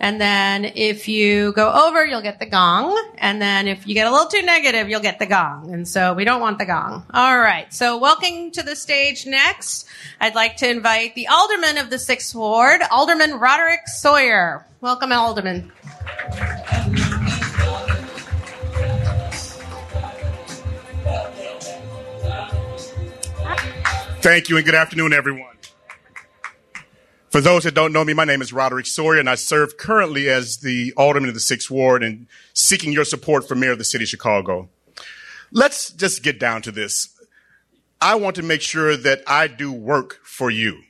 [0.00, 3.12] And then if you go over, you'll get the gong.
[3.18, 5.72] And then if you get a little too negative, you'll get the gong.
[5.72, 7.04] And so we don't want the gong.
[7.14, 7.72] All right.
[7.72, 9.86] So welcome to the stage next.
[10.20, 14.66] I'd like to invite the alderman of the sixth ward, Alderman Roderick Sawyer.
[14.80, 15.72] Welcome, Alderman.
[24.20, 25.53] Thank you and good afternoon, everyone.
[27.34, 30.28] For those that don't know me, my name is Roderick Sawyer, and I serve currently
[30.28, 33.84] as the alderman of the Sixth Ward and seeking your support for mayor of the
[33.84, 34.68] city of Chicago.
[35.50, 37.08] Let's just get down to this.
[38.00, 40.82] I want to make sure that I do work for you.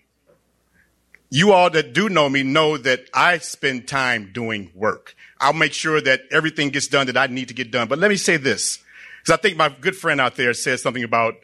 [1.30, 5.16] You all that do know me know that I spend time doing work.
[5.40, 7.88] I'll make sure that everything gets done that I need to get done.
[7.88, 8.84] But let me say this,
[9.22, 11.36] because I think my good friend out there said something about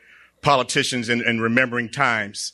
[0.43, 2.53] politicians and, and remembering times.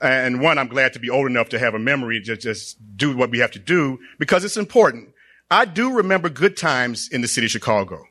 [0.00, 3.16] And one, I'm glad to be old enough to have a memory to just do
[3.16, 5.10] what we have to do because it's important.
[5.50, 8.04] I do remember good times in the city of Chicago.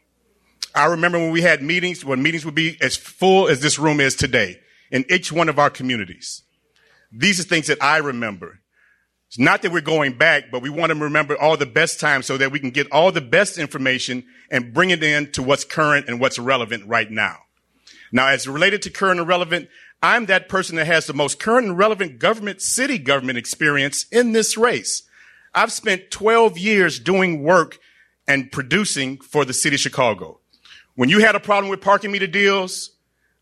[0.75, 3.99] I remember when we had meetings, when meetings would be as full as this room
[3.99, 4.59] is today
[4.91, 6.43] in each one of our communities.
[7.11, 8.59] These are things that I remember.
[9.27, 12.25] It's not that we're going back, but we want to remember all the best times
[12.25, 15.63] so that we can get all the best information and bring it in to what's
[15.63, 17.37] current and what's relevant right now.
[18.11, 19.67] Now, as related to current and relevant,
[20.01, 24.31] I'm that person that has the most current and relevant government, city government experience in
[24.31, 25.03] this race.
[25.55, 27.79] I've spent 12 years doing work
[28.27, 30.39] and producing for the city of Chicago.
[30.95, 32.91] When you had a problem with parking meter deals,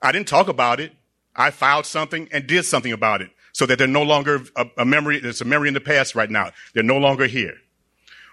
[0.01, 0.93] I didn't talk about it.
[1.35, 4.85] I filed something and did something about it so that they're no longer a, a
[4.85, 5.19] memory.
[5.19, 6.51] There's a memory in the past right now.
[6.73, 7.55] They're no longer here.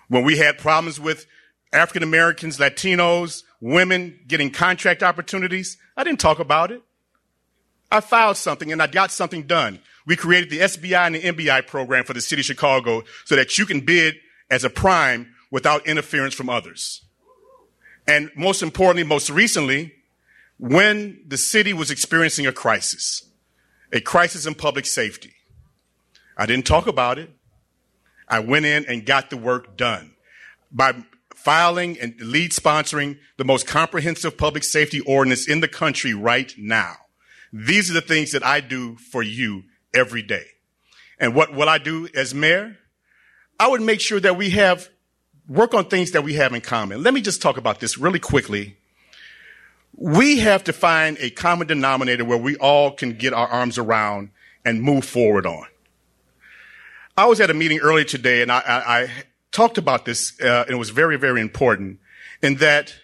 [0.09, 1.27] When we had problems with
[1.73, 6.83] African Americans, Latinos, women getting contract opportunities, I didn't talk about it.
[7.93, 9.79] I filed something and I got something done.
[10.07, 13.59] We created the SBI and the MBI program for the city of Chicago so that
[13.59, 14.17] you can bid
[14.51, 17.05] as a prime without interference from others.
[18.09, 19.93] And most importantly, most recently,
[20.59, 23.29] when the city was experiencing a crisis,
[23.93, 25.35] a crisis in public safety.
[26.37, 27.31] I didn't talk about it.
[28.27, 30.15] I went in and got the work done
[30.71, 30.95] by
[31.35, 36.97] filing and lead sponsoring the most comprehensive public safety ordinance in the country right now.
[37.53, 40.47] These are the things that I do for you every day.
[41.19, 42.79] And what will I do as mayor?
[43.61, 44.89] I would make sure that we have
[45.47, 47.03] work on things that we have in common.
[47.03, 48.77] Let me just talk about this really quickly.
[49.95, 54.31] We have to find a common denominator where we all can get our arms around
[54.65, 55.67] and move forward on.
[57.17, 59.11] I was at a meeting earlier today and I, I, I
[59.51, 61.99] talked about this, uh, and it was very, very important
[62.41, 62.95] in that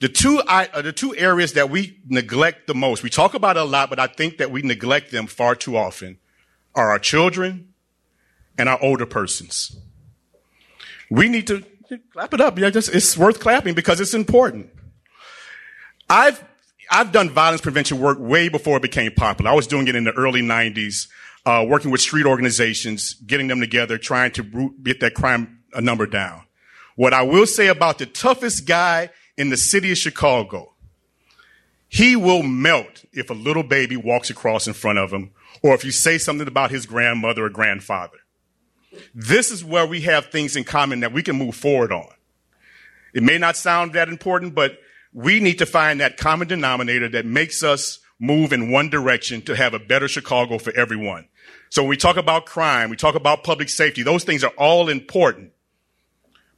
[0.00, 3.56] the two, I, uh, the two areas that we neglect the most, we talk about
[3.56, 6.18] a lot, but I think that we neglect them far too often
[6.74, 7.72] are our children
[8.58, 9.76] and our older persons.
[11.10, 11.64] We need to
[12.12, 12.58] clap it up.
[12.58, 14.70] Yeah, just, it's worth clapping because it's important.
[16.10, 16.44] I've,
[16.90, 19.50] I've done violence prevention work way before it became popular.
[19.50, 21.08] I was doing it in the early 90s
[21.46, 26.42] uh, working with street organizations, getting them together, trying to get that crime number down.
[26.96, 30.72] What I will say about the toughest guy in the city of Chicago,
[31.88, 35.30] he will melt if a little baby walks across in front of him,
[35.62, 38.18] or if you say something about his grandmother or grandfather.
[39.14, 42.08] This is where we have things in common that we can move forward on.
[43.14, 44.78] It may not sound that important, but
[45.12, 49.56] we need to find that common denominator that makes us move in one direction to
[49.56, 51.28] have a better Chicago for everyone.
[51.70, 54.88] So when we talk about crime, we talk about public safety, those things are all
[54.88, 55.52] important.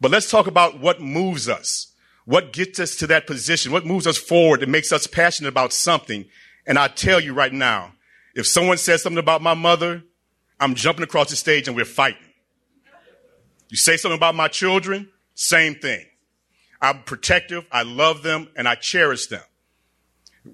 [0.00, 1.92] But let's talk about what moves us.
[2.28, 3.72] What gets us to that position?
[3.72, 6.26] What moves us forward that makes us passionate about something?
[6.66, 7.94] And I tell you right now,
[8.34, 10.02] if someone says something about my mother,
[10.60, 12.20] I'm jumping across the stage and we're fighting.
[13.70, 16.04] You say something about my children, same thing.
[16.82, 19.40] I'm protective, I love them, and I cherish them.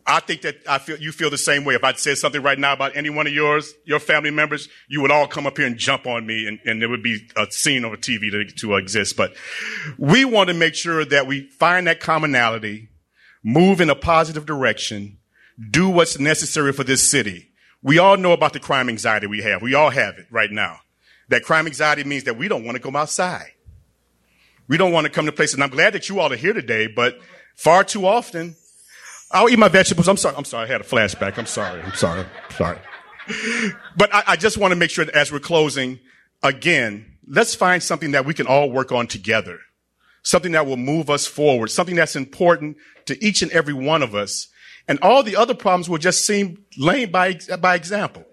[0.06, 1.74] I think that I feel you feel the same way.
[1.74, 5.00] If I said something right now about any one of yours, your family members, you
[5.02, 7.50] would all come up here and jump on me, and, and there would be a
[7.50, 9.16] scene over TV to, to exist.
[9.16, 9.34] But
[9.98, 12.88] we want to make sure that we find that commonality,
[13.42, 15.18] move in a positive direction,
[15.70, 17.50] do what's necessary for this city.
[17.82, 19.62] We all know about the crime anxiety we have.
[19.62, 20.78] We all have it right now.
[21.28, 23.52] That crime anxiety means that we don't want to go outside.
[24.68, 25.54] We don't want to come to places.
[25.54, 27.18] And I'm glad that you all are here today, but
[27.54, 28.56] far too often
[29.34, 30.08] I'll eat my vegetables.
[30.08, 30.36] I'm sorry.
[30.36, 30.64] I'm sorry.
[30.64, 31.36] I had a flashback.
[31.36, 31.82] I'm sorry.
[31.82, 32.20] I'm sorry.
[32.20, 32.78] I'm sorry.
[33.96, 35.98] But I, I just want to make sure that as we're closing,
[36.42, 39.58] again, let's find something that we can all work on together.
[40.22, 41.68] Something that will move us forward.
[41.68, 44.48] Something that's important to each and every one of us.
[44.86, 48.24] And all the other problems will just seem lame by, by example.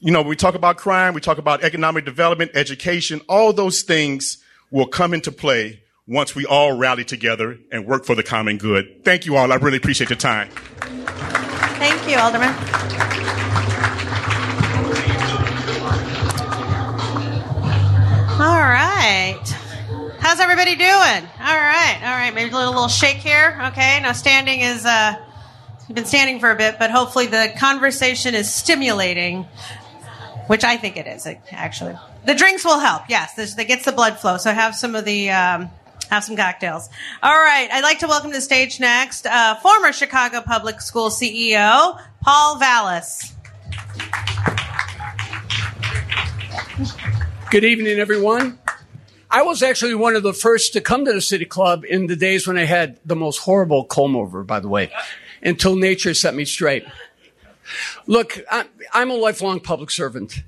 [0.00, 4.38] You know, we talk about crime, we talk about economic development, education, all those things
[4.70, 9.04] will come into play once we all rally together and work for the common good.
[9.04, 9.52] Thank you all.
[9.52, 10.48] I really appreciate the time.
[11.78, 12.48] Thank you, Alderman.
[18.40, 19.38] All right.
[20.18, 20.88] How's everybody doing?
[20.88, 21.98] All right.
[22.02, 22.32] All right.
[22.34, 23.58] Maybe a little, little shake here.
[23.66, 24.00] Okay.
[24.00, 25.14] Now standing is, uh,
[25.88, 29.44] you've been standing for a bit, but hopefully the conversation is stimulating,
[30.46, 31.96] which I think it is, actually.
[32.24, 33.02] The drinks will help.
[33.10, 33.34] Yes.
[33.34, 34.38] This, That gets the blood flow.
[34.38, 35.70] So have some of the, um,
[36.10, 36.88] have some cocktails.
[37.22, 37.68] All right.
[37.70, 42.58] I'd like to welcome to the stage next uh, former Chicago Public School CEO, Paul
[42.58, 43.32] Vallas.
[47.50, 48.58] Good evening, everyone.
[49.30, 52.16] I was actually one of the first to come to the City Club in the
[52.16, 54.90] days when I had the most horrible comb over, by the way,
[55.42, 56.86] until nature set me straight.
[58.06, 58.42] Look,
[58.92, 60.42] I'm a lifelong public servant.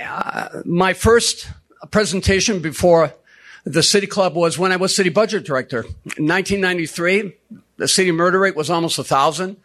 [0.00, 1.48] Uh, my first
[1.92, 3.14] presentation before
[3.64, 5.80] the city club was when I was city budget director.
[6.16, 7.32] In 1993,
[7.76, 9.56] the city murder rate was almost a thousand.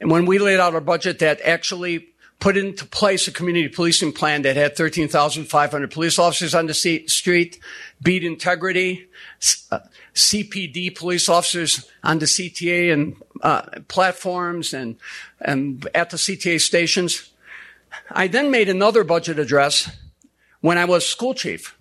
[0.00, 2.08] And when we laid out our budget that actually
[2.40, 7.60] put into place a community policing plan that had 13,500 police officers on the street,
[8.02, 9.06] beat integrity,
[9.70, 9.80] uh,
[10.14, 14.96] CPD police officers on the CTA and uh, platforms and,
[15.40, 17.30] and at the CTA stations.
[18.10, 19.90] I then made another budget address
[20.60, 21.76] when I was school chief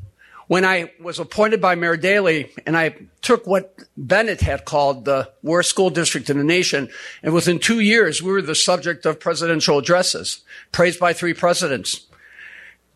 [0.50, 5.30] when I was appointed by Mayor Daley and I took what Bennett had called the
[5.44, 6.90] worst school district in the nation,
[7.22, 10.42] and within two years, we were the subject of presidential addresses,
[10.72, 12.08] praised by three presidents.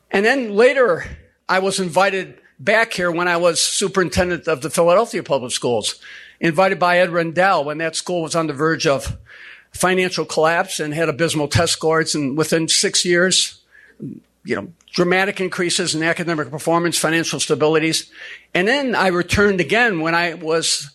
[0.09, 1.05] And then later,
[1.47, 6.01] I was invited back here when I was superintendent of the Philadelphia Public Schools,
[6.39, 9.15] invited by Ed Rendell when that school was on the verge of
[9.69, 12.15] financial collapse and had abysmal test scores.
[12.15, 13.61] And within six years,
[14.45, 18.09] you know, dramatic increases in academic performance, financial stabilities.
[18.53, 20.91] And then I returned again when I was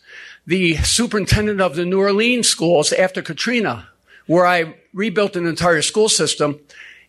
[0.46, 3.88] the superintendent of the New Orleans schools after Katrina,
[4.26, 6.60] where I rebuilt an entire school system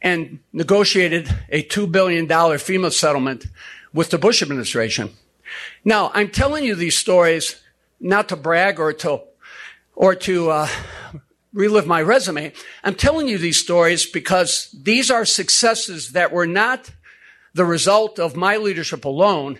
[0.01, 3.47] and negotiated a $2 billion FEMA settlement
[3.93, 5.11] with the Bush administration.
[5.83, 7.61] Now, I'm telling you these stories
[7.99, 9.21] not to brag or to,
[9.95, 10.67] or to, uh,
[11.53, 12.53] relive my resume.
[12.83, 16.91] I'm telling you these stories because these are successes that were not
[17.53, 19.59] the result of my leadership alone,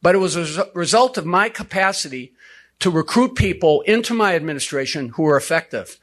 [0.00, 2.32] but it was a result of my capacity
[2.80, 5.98] to recruit people into my administration who were effective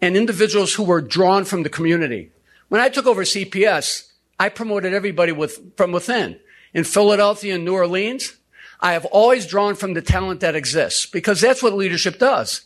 [0.00, 2.30] and individuals who were drawn from the community.
[2.68, 6.38] When I took over CPS, I promoted everybody with, from within.
[6.72, 8.36] In Philadelphia and New Orleans,
[8.80, 12.62] I have always drawn from the talent that exists because that's what leadership does.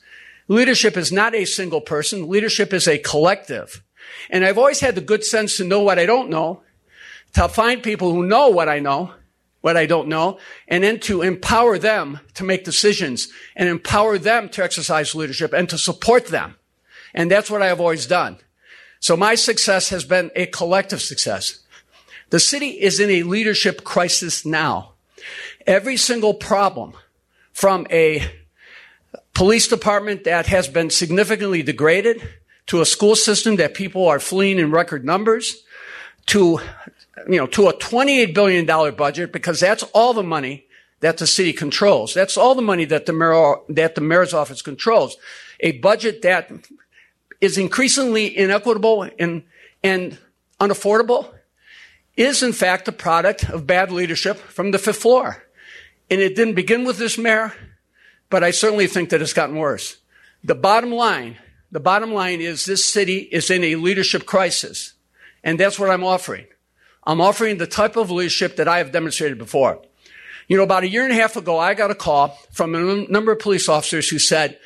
[0.48, 2.28] Leadership is not a single person.
[2.28, 3.82] Leadership is a collective.
[4.30, 6.62] And I've always had the good sense to know what I don't know,
[7.34, 9.12] to find people who know what I know,
[9.60, 14.48] what I don't know, and then to empower them to make decisions and empower them
[14.50, 16.56] to exercise leadership and to support them.
[17.12, 18.38] And that's what I have always done.
[19.00, 21.60] So my success has been a collective success.
[22.30, 24.92] The city is in a leadership crisis now.
[25.66, 26.94] Every single problem
[27.52, 28.30] from a
[29.34, 32.26] police department that has been significantly degraded
[32.66, 35.62] to a school system that people are fleeing in record numbers
[36.26, 36.60] to,
[37.28, 40.66] you know, to a $28 billion budget because that's all the money
[41.00, 42.12] that the city controls.
[42.12, 45.16] That's all the money that the mayor, that the mayor's office controls.
[45.60, 46.50] A budget that
[47.40, 49.44] is increasingly inequitable and,
[49.82, 50.18] and
[50.60, 51.32] unaffordable
[52.16, 55.44] is in fact the product of bad leadership from the fifth floor.
[56.10, 57.54] And it didn't begin with this mayor,
[58.30, 59.98] but I certainly think that it's gotten worse.
[60.44, 61.36] The bottom line,
[61.70, 64.94] the bottom line is this city is in a leadership crisis.
[65.42, 66.46] And that's what I'm offering.
[67.04, 69.82] I'm offering the type of leadership that I have demonstrated before.
[70.46, 73.06] You know, about a year and a half ago, I got a call from a
[73.10, 74.58] number of police officers who said,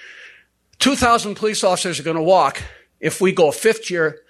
[0.79, 2.63] 2,000 police officers are going to walk
[3.01, 4.21] if we go a fifth year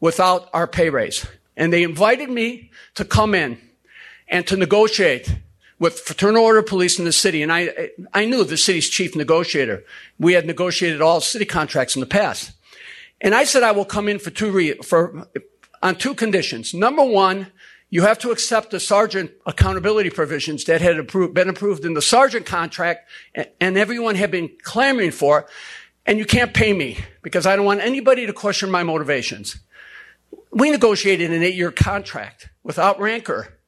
[0.00, 1.26] without our pay raise.
[1.56, 3.58] And they invited me to come in
[4.28, 5.34] and to negotiate
[5.82, 7.42] with Fraternal Order of Police in the city.
[7.42, 9.82] And I, I knew the city's chief negotiator.
[10.16, 12.52] We had negotiated all city contracts in the past.
[13.20, 15.26] And I said I will come in for two, re- for,
[15.82, 16.72] on two conditions.
[16.72, 17.48] Number one,
[17.90, 22.00] you have to accept the sergeant accountability provisions that had approved, been approved in the
[22.00, 23.10] sergeant contract
[23.60, 25.48] and, everyone had been clamoring for.
[26.06, 29.56] And you can't pay me because I don't want anybody to question my motivations.
[30.52, 33.58] We negotiated an eight year contract without rancor.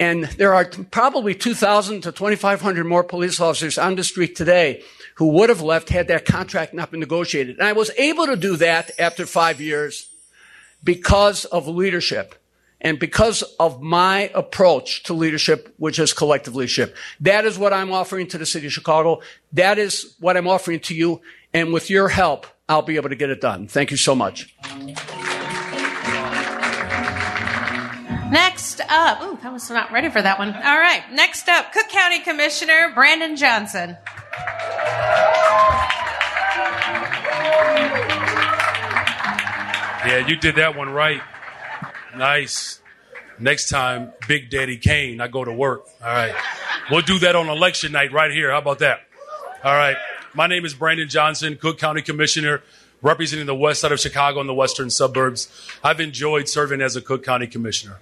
[0.00, 4.82] And there are probably 2,000 to 2,500 more police officers on the street today
[5.16, 7.58] who would have left had that contract not been negotiated.
[7.58, 10.08] And I was able to do that after five years
[10.82, 12.34] because of leadership
[12.80, 16.96] and because of my approach to leadership, which is collective leadership.
[17.20, 19.22] That is what I'm offering to the city of Chicago.
[19.52, 21.22] That is what I'm offering to you.
[21.54, 23.68] And with your help, I'll be able to get it done.
[23.68, 24.54] Thank you so much.
[28.34, 30.48] Next up, ooh, I was not ready for that one.
[30.52, 31.04] All right.
[31.12, 33.96] Next up, Cook County Commissioner Brandon Johnson.
[40.04, 41.22] Yeah, you did that one right.
[42.16, 42.80] Nice.
[43.38, 45.86] Next time, Big Daddy Kane, I go to work.
[46.02, 46.34] All right.
[46.90, 48.50] We'll do that on election night right here.
[48.50, 49.02] How about that?
[49.62, 49.96] All right.
[50.34, 52.62] My name is Brandon Johnson, Cook County Commissioner,
[53.00, 55.52] representing the west side of Chicago and the western suburbs.
[55.84, 57.98] I've enjoyed serving as a Cook County Commissioner.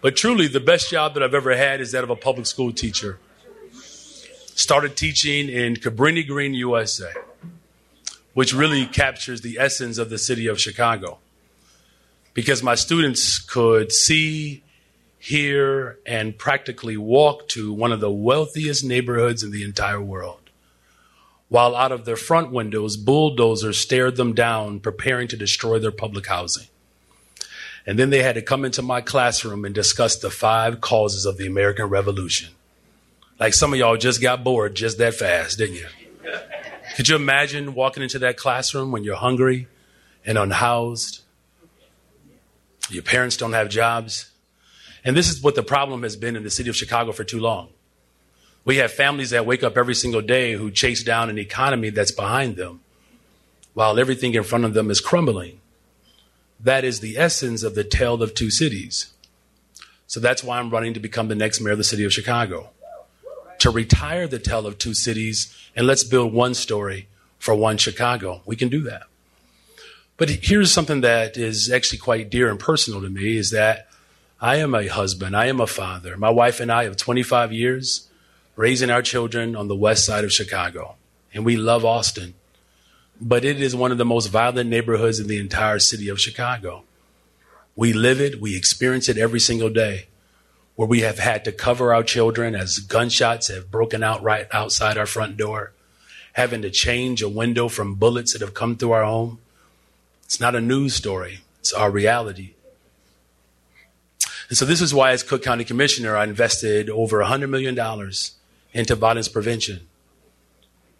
[0.00, 2.72] But truly, the best job that I've ever had is that of a public school
[2.72, 3.18] teacher.
[4.54, 7.12] Started teaching in Cabrini Green, USA,
[8.34, 11.18] which really captures the essence of the city of Chicago.
[12.32, 14.62] Because my students could see,
[15.18, 20.50] hear, and practically walk to one of the wealthiest neighborhoods in the entire world.
[21.48, 26.26] While out of their front windows, bulldozers stared them down, preparing to destroy their public
[26.26, 26.68] housing.
[27.88, 31.38] And then they had to come into my classroom and discuss the five causes of
[31.38, 32.50] the American Revolution.
[33.40, 35.86] Like some of y'all just got bored just that fast, didn't you?
[36.96, 39.68] Could you imagine walking into that classroom when you're hungry
[40.26, 41.22] and unhoused?
[42.90, 44.32] Your parents don't have jobs.
[45.02, 47.40] And this is what the problem has been in the city of Chicago for too
[47.40, 47.70] long.
[48.66, 52.12] We have families that wake up every single day who chase down an economy that's
[52.12, 52.80] behind them
[53.72, 55.62] while everything in front of them is crumbling.
[56.60, 59.12] That is the essence of the tale of two cities.
[60.06, 62.70] So that's why I'm running to become the next mayor of the city of Chicago.
[63.60, 68.42] To retire the tale of two cities and let's build one story for one Chicago.
[68.46, 69.04] We can do that.
[70.16, 73.88] But here's something that is actually quite dear and personal to me is that
[74.40, 75.36] I am a husband.
[75.36, 76.16] I am a father.
[76.16, 78.08] My wife and I have 25 years
[78.56, 80.96] raising our children on the west side of Chicago.
[81.32, 82.34] and we love Austin,
[83.20, 86.84] but it is one of the most violent neighborhoods in the entire city of Chicago.
[87.74, 90.06] We live it, we experience it every single day,
[90.76, 94.96] where we have had to cover our children as gunshots have broken out right outside
[94.96, 95.72] our front door,
[96.34, 99.38] having to change a window from bullets that have come through our home.
[100.24, 102.54] It's not a news story, it's our reality.
[104.48, 107.78] And so this is why, as Cook County Commissioner, I invested over $100 million
[108.72, 109.88] into violence prevention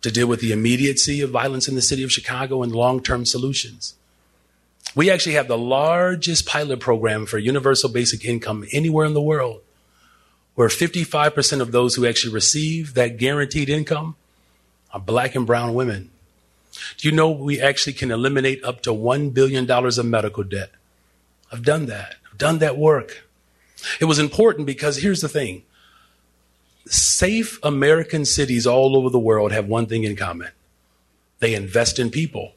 [0.03, 3.25] to deal with the immediacy of violence in the city of Chicago and long term
[3.25, 3.95] solutions.
[4.95, 9.61] We actually have the largest pilot program for universal basic income anywhere in the world,
[10.55, 14.17] where 55% of those who actually receive that guaranteed income
[14.93, 16.11] are black and brown women.
[16.97, 20.71] Do you know we actually can eliminate up to $1 billion of medical debt?
[21.53, 22.17] I've done that.
[22.31, 23.25] I've done that work.
[24.01, 25.63] It was important because here's the thing
[26.91, 30.51] safe American cities all over the world have one thing in common
[31.41, 32.53] they invest in people.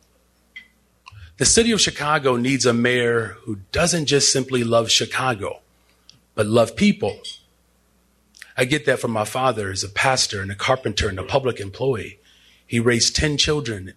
[1.37, 5.59] The city of Chicago needs a mayor who doesn't just simply love Chicago,
[6.35, 7.19] but love people.
[8.57, 11.59] I get that from my father as a pastor and a carpenter and a public
[11.59, 12.19] employee.
[12.67, 13.93] He raised 10 children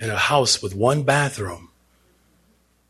[0.00, 1.70] in a house with one bathroom.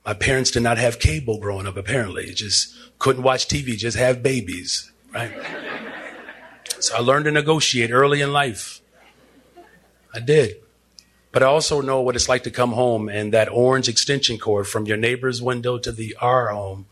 [0.05, 2.33] My parents did not have cable growing up, apparently.
[2.33, 5.33] Just couldn't watch TV, just have babies, right?
[6.91, 8.81] I learned to negotiate early in life.
[10.13, 10.57] I did.
[11.33, 14.69] But I also know what it's like to come home and that orange extension cord
[14.69, 16.87] from your neighbor's window to the our home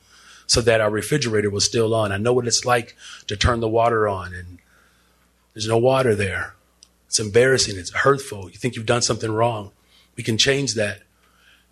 [0.47, 2.11] so that our refrigerator was still on.
[2.11, 2.97] I know what it's like
[3.29, 4.59] to turn the water on and
[5.55, 6.55] there's no water there.
[7.07, 7.79] It's embarrassing.
[7.79, 8.51] It's hurtful.
[8.51, 9.71] You think you've done something wrong.
[10.17, 11.03] We can change that.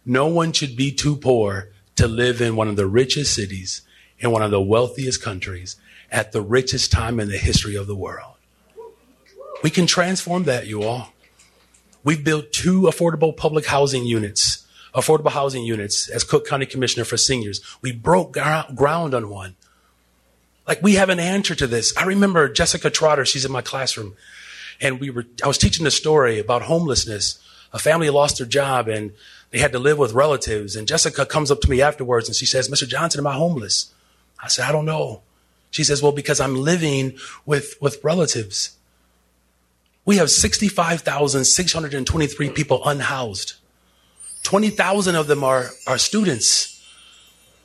[0.05, 3.83] No one should be too poor to live in one of the richest cities
[4.19, 5.77] in one of the wealthiest countries
[6.11, 8.35] at the richest time in the history of the world.
[9.63, 11.13] We can transform that, you all.
[12.03, 17.17] We've built two affordable public housing units, affordable housing units as Cook County Commissioner for
[17.17, 17.61] Seniors.
[17.83, 19.57] We broke ground on one.
[20.67, 21.97] Like we have an answer to this.
[21.97, 24.15] I remember Jessica Trotter, she's in my classroom,
[24.81, 27.39] and we were, I was teaching the story about homelessness.
[27.73, 29.13] A family lost their job and
[29.51, 30.75] they had to live with relatives.
[30.75, 32.89] And Jessica comes up to me afterwards and she says, Mr.
[32.89, 33.93] Johnson, am I homeless?
[34.43, 35.23] I said, I don't know.
[35.71, 37.17] She says, Well, because I'm living
[37.47, 38.77] with, with relatives.
[40.05, 43.55] We have 65,623 people unhoused.
[44.43, 46.83] 20,000 of them are, are students.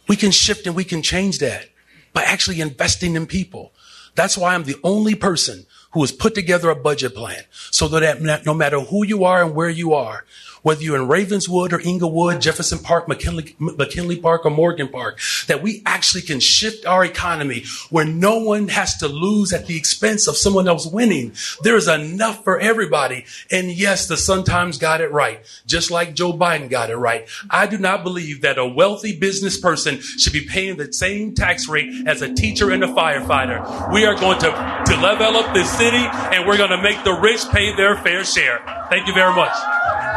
[0.08, 1.70] We can shift and we can change that
[2.14, 3.72] by actually investing in people.
[4.14, 8.44] That's why I'm the only person who has put together a budget plan so that
[8.46, 10.26] no matter who you are and where you are,
[10.66, 15.62] whether you're in Ravenswood or Englewood, Jefferson Park, McKinley, McKinley Park, or Morgan Park, that
[15.62, 20.28] we actually can shift our economy where no one has to lose at the expense
[20.28, 21.34] of someone else winning.
[21.62, 23.26] There is enough for everybody.
[23.52, 27.28] And yes, the Sun Times got it right, just like Joe Biden got it right.
[27.48, 31.70] I do not believe that a wealthy business person should be paying the same tax
[31.70, 33.94] rate as a teacher and a firefighter.
[33.94, 37.48] We are going to, level up this city and we're going to make the rich
[37.52, 38.64] pay their fair share.
[38.90, 40.15] Thank you very much.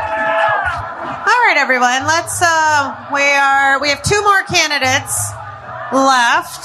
[1.29, 2.07] All right, everyone.
[2.07, 2.41] Let's.
[2.41, 3.79] Uh, we are.
[3.83, 5.31] We have two more candidates
[5.93, 6.65] left.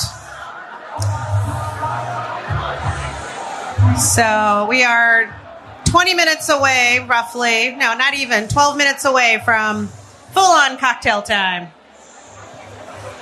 [3.99, 5.35] So we are
[5.83, 7.75] 20 minutes away, roughly.
[7.75, 9.87] No, not even 12 minutes away from
[10.31, 11.67] full-on cocktail time.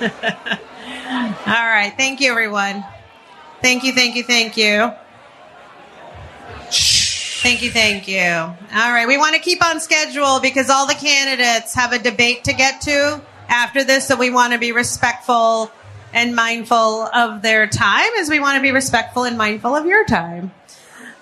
[0.00, 0.08] All
[1.48, 1.92] right.
[1.96, 2.84] Thank you, everyone.
[3.60, 3.92] Thank you.
[3.92, 4.22] Thank you.
[4.22, 4.92] Thank you.
[7.42, 8.22] Thank you, thank you.
[8.22, 12.44] All right, we want to keep on schedule because all the candidates have a debate
[12.44, 15.72] to get to after this, so we want to be respectful
[16.12, 20.04] and mindful of their time as we want to be respectful and mindful of your
[20.04, 20.52] time.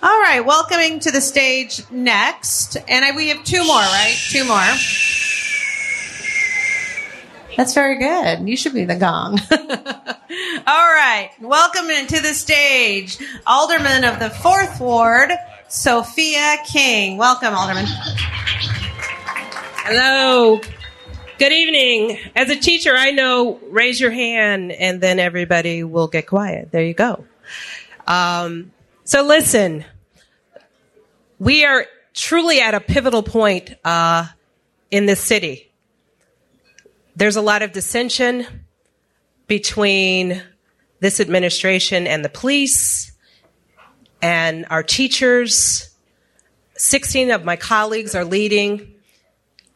[0.03, 4.15] All right, welcoming to the stage next, and I, we have two more, right?
[4.29, 4.61] Two more.
[7.57, 8.47] That's very good.
[8.47, 9.39] You should be the gong.
[9.51, 13.17] All right, welcome to the stage,
[13.47, 15.31] Alderman of the Fourth Ward,
[15.71, 17.15] Sophia King.
[17.15, 17.85] Welcome, Alderman.
[19.85, 20.59] Hello.
[21.39, 22.19] Good evening.
[22.35, 26.73] As a teacher, I know raise your hand and then everybody will get quiet.
[26.73, 27.23] There you go.
[28.05, 28.73] Um,
[29.05, 29.85] so listen,
[31.39, 34.27] we are truly at a pivotal point uh,
[34.91, 35.71] in this city.
[37.15, 38.45] There's a lot of dissension
[39.47, 40.43] between
[40.99, 43.10] this administration and the police
[44.21, 45.89] and our teachers.
[46.77, 48.95] 16 of my colleagues are leading.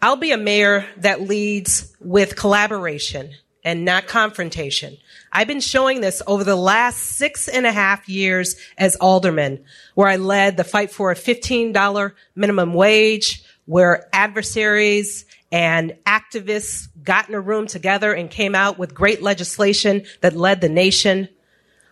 [0.02, 3.32] I'll be a mayor that leads with collaboration
[3.64, 4.98] and not confrontation.
[5.32, 9.66] I've been showing this over the last six and a half years as alderman,
[9.96, 17.28] where I led the fight for a $15 minimum wage, where adversaries and activists got
[17.28, 21.28] in a room together and came out with great legislation that led the nation.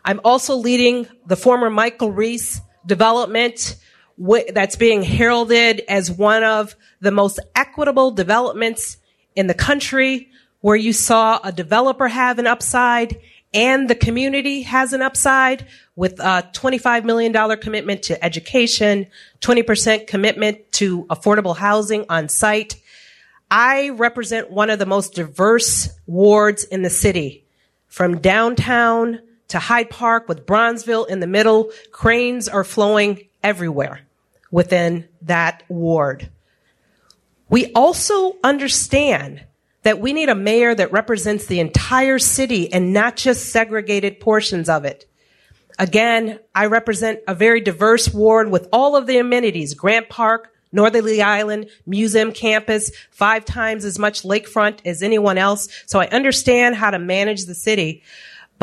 [0.05, 3.77] I'm also leading the former Michael Reese development
[4.53, 8.97] that's being heralded as one of the most equitable developments
[9.35, 10.29] in the country
[10.61, 13.19] where you saw a developer have an upside
[13.53, 19.07] and the community has an upside with a $25 million commitment to education,
[19.41, 22.81] 20% commitment to affordable housing on site.
[23.51, 27.45] I represent one of the most diverse wards in the city
[27.87, 31.71] from downtown to Hyde Park with Bronzeville in the middle.
[31.91, 34.01] Cranes are flowing everywhere
[34.51, 36.29] within that ward.
[37.49, 39.43] We also understand
[39.83, 44.69] that we need a mayor that represents the entire city and not just segregated portions
[44.69, 45.05] of it.
[45.77, 51.21] Again, I represent a very diverse ward with all of the amenities, Grant Park, Northerly
[51.21, 55.67] Island, Museum Campus, five times as much lakefront as anyone else.
[55.85, 58.03] So I understand how to manage the city.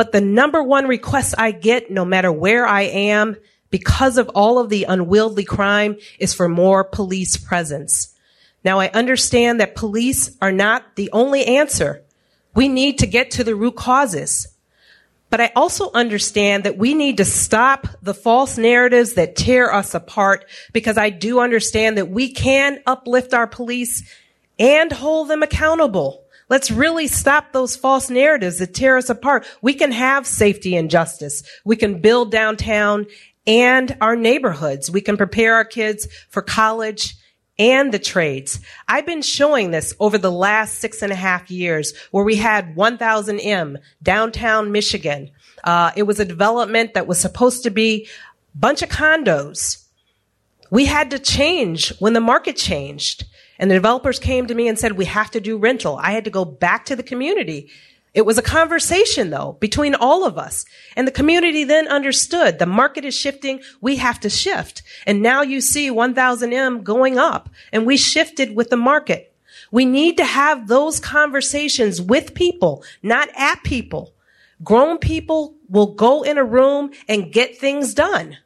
[0.01, 3.36] But the number one request I get, no matter where I am,
[3.68, 8.14] because of all of the unwieldy crime, is for more police presence.
[8.64, 12.03] Now I understand that police are not the only answer.
[12.55, 14.48] We need to get to the root causes.
[15.28, 19.92] But I also understand that we need to stop the false narratives that tear us
[19.92, 24.11] apart because I do understand that we can uplift our police
[24.59, 26.24] and hold them accountable.
[26.51, 29.46] Let's really stop those false narratives that tear us apart.
[29.62, 31.44] We can have safety and justice.
[31.64, 33.07] We can build downtown
[33.46, 34.90] and our neighborhoods.
[34.90, 37.14] We can prepare our kids for college
[37.57, 38.59] and the trades.
[38.88, 42.74] I've been showing this over the last six and a half years where we had
[42.74, 45.30] 1000M downtown Michigan.
[45.62, 48.09] Uh, it was a development that was supposed to be
[48.55, 49.84] a bunch of condos.
[50.70, 53.24] We had to change when the market changed.
[53.61, 55.96] And the developers came to me and said, we have to do rental.
[56.02, 57.70] I had to go back to the community
[58.12, 60.64] it was a conversation though between all of us.
[60.96, 63.61] And the community then understood the market is shifting.
[63.80, 64.82] We have to shift.
[65.06, 69.34] And now you see 1000M going up and we shifted with the market.
[69.70, 74.14] We need to have those conversations with people, not at people.
[74.64, 78.36] Grown people will go in a room and get things done.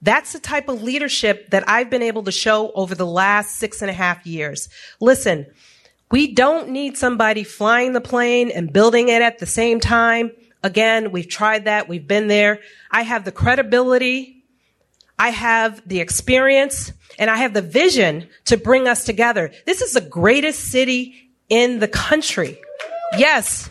[0.00, 3.82] That's the type of leadership that I've been able to show over the last six
[3.82, 4.68] and a half years.
[5.00, 5.46] Listen,
[6.10, 10.30] we don't need somebody flying the plane and building it at the same time.
[10.62, 11.88] Again, we've tried that.
[11.88, 12.60] We've been there.
[12.90, 14.44] I have the credibility.
[15.18, 19.50] I have the experience and I have the vision to bring us together.
[19.66, 22.58] This is the greatest city in the country.
[23.16, 23.68] Yes.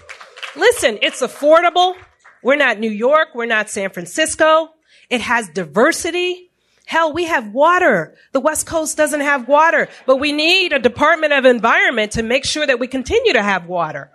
[0.56, 1.96] Listen, it's affordable.
[2.44, 3.30] We're not New York.
[3.34, 4.70] We're not San Francisco.
[5.10, 6.50] It has diversity.
[6.86, 8.16] Hell, we have water.
[8.32, 12.46] The West Coast doesn't have water, but we need a Department of Environment to make
[12.46, 14.12] sure that we continue to have water.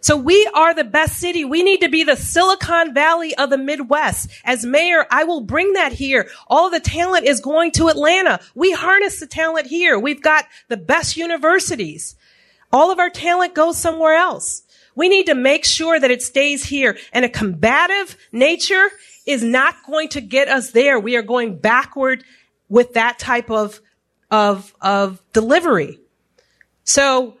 [0.00, 1.44] So we are the best city.
[1.44, 4.30] We need to be the Silicon Valley of the Midwest.
[4.44, 6.30] As mayor, I will bring that here.
[6.46, 8.40] All the talent is going to Atlanta.
[8.54, 9.98] We harness the talent here.
[9.98, 12.16] We've got the best universities.
[12.72, 14.62] All of our talent goes somewhere else.
[14.94, 16.96] We need to make sure that it stays here.
[17.12, 18.88] And a combative nature
[19.28, 20.98] is not going to get us there.
[20.98, 22.24] We are going backward
[22.70, 23.80] with that type of,
[24.30, 26.00] of, of delivery.
[26.84, 27.36] So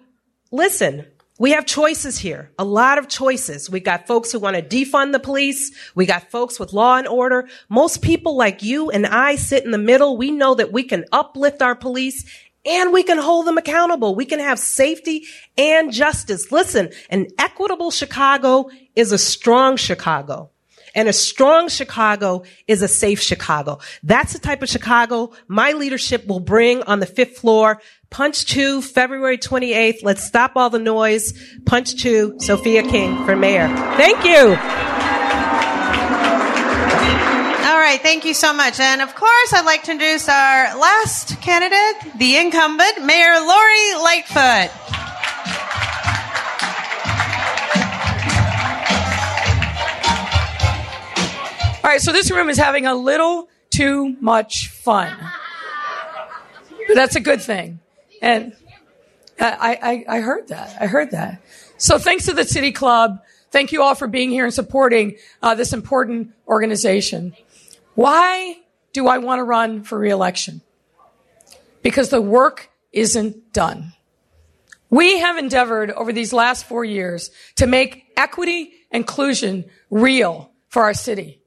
[0.50, 1.06] listen,
[1.38, 3.70] we have choices here, a lot of choices.
[3.70, 5.72] We got folks who want to defund the police.
[5.94, 7.48] We got folks with law and order.
[7.70, 10.18] Most people like you and I sit in the middle.
[10.18, 12.24] We know that we can uplift our police
[12.66, 14.14] and we can hold them accountable.
[14.14, 15.26] We can have safety
[15.56, 16.52] and justice.
[16.52, 20.50] Listen, an equitable Chicago is a strong Chicago.
[20.94, 23.78] And a strong Chicago is a safe Chicago.
[24.02, 27.80] That's the type of Chicago my leadership will bring on the fifth floor.
[28.10, 30.02] Punch two, February 28th.
[30.02, 31.34] Let's stop all the noise.
[31.66, 33.68] Punch two, Sophia King for mayor.
[33.96, 34.56] Thank you.
[37.66, 38.80] All right, thank you so much.
[38.80, 45.07] And of course, I'd like to introduce our last candidate, the incumbent, Mayor Lori Lightfoot.
[51.88, 55.16] All right, so this room is having a little too much fun.
[56.86, 57.80] But that's a good thing.
[58.20, 58.52] And
[59.40, 60.76] I, I, I heard that.
[60.78, 61.40] I heard that.
[61.78, 63.22] So thanks to the City Club.
[63.50, 67.34] Thank you all for being here and supporting uh, this important organization.
[67.94, 68.58] Why
[68.92, 70.60] do I want to run for reelection?
[71.80, 73.94] Because the work isn't done.
[74.90, 80.82] We have endeavored over these last four years to make equity and inclusion real for
[80.82, 81.40] our city.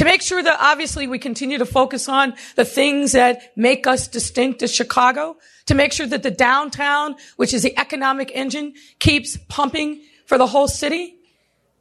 [0.00, 4.08] To make sure that obviously we continue to focus on the things that make us
[4.08, 5.36] distinct as Chicago,
[5.66, 10.46] to make sure that the downtown, which is the economic engine, keeps pumping for the
[10.46, 11.16] whole city.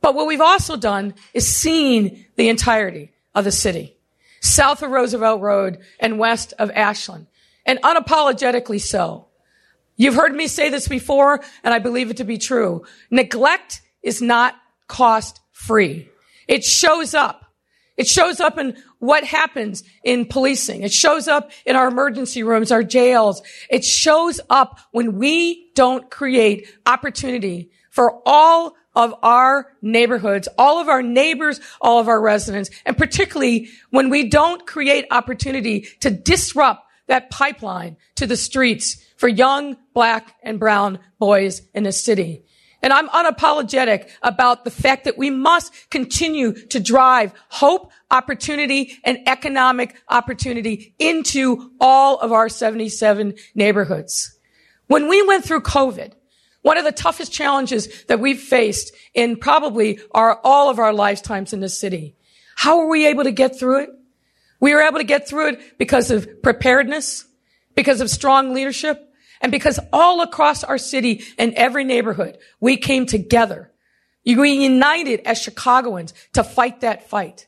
[0.02, 3.96] But what we've also done is seen the entirety of the city,
[4.42, 7.28] south of Roosevelt Road and west of Ashland,
[7.66, 9.28] and unapologetically so.
[9.96, 12.84] You've heard me say this before, and I believe it to be true.
[13.10, 14.56] Neglect is not
[14.90, 16.10] cost free.
[16.50, 17.46] It shows up.
[18.00, 20.84] It shows up in what happens in policing.
[20.84, 23.42] It shows up in our emergency rooms, our jails.
[23.70, 30.88] It shows up when we don't create opportunity for all of our neighborhoods, all of
[30.88, 36.86] our neighbors, all of our residents, and particularly when we don't create opportunity to disrupt
[37.08, 42.46] that pipeline to the streets for young black and brown boys in the city.
[42.82, 49.20] And I'm unapologetic about the fact that we must continue to drive hope, opportunity, and
[49.28, 54.38] economic opportunity into all of our 77 neighborhoods.
[54.88, 56.14] When we went through COVID,
[56.62, 61.54] one of the toughest challenges that we've faced in probably our, all of our lifetimes
[61.54, 62.16] in this city.
[62.56, 63.90] How were we able to get through it?
[64.60, 67.26] We were able to get through it because of preparedness,
[67.76, 69.09] because of strong leadership,
[69.42, 73.72] and because all across our city and every neighborhood, we came together.
[74.26, 77.48] We united as Chicagoans to fight that fight.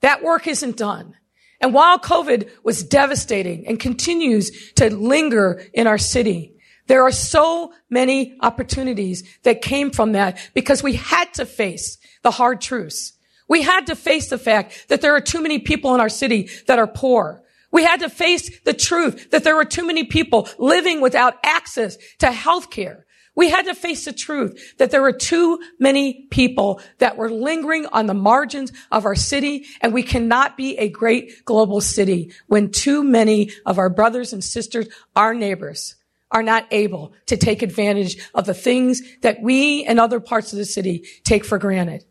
[0.00, 1.14] That work isn't done.
[1.60, 6.56] And while COVID was devastating and continues to linger in our city,
[6.86, 12.32] there are so many opportunities that came from that because we had to face the
[12.32, 13.12] hard truths.
[13.46, 16.48] We had to face the fact that there are too many people in our city
[16.66, 17.42] that are poor.
[17.70, 21.96] We had to face the truth that there were too many people living without access
[22.18, 23.06] to health care.
[23.36, 27.86] We had to face the truth that there were too many people that were lingering
[27.86, 32.70] on the margins of our city, and we cannot be a great global city when
[32.70, 35.94] too many of our brothers and sisters, our neighbors,
[36.32, 40.58] are not able to take advantage of the things that we and other parts of
[40.58, 42.04] the city take for granted.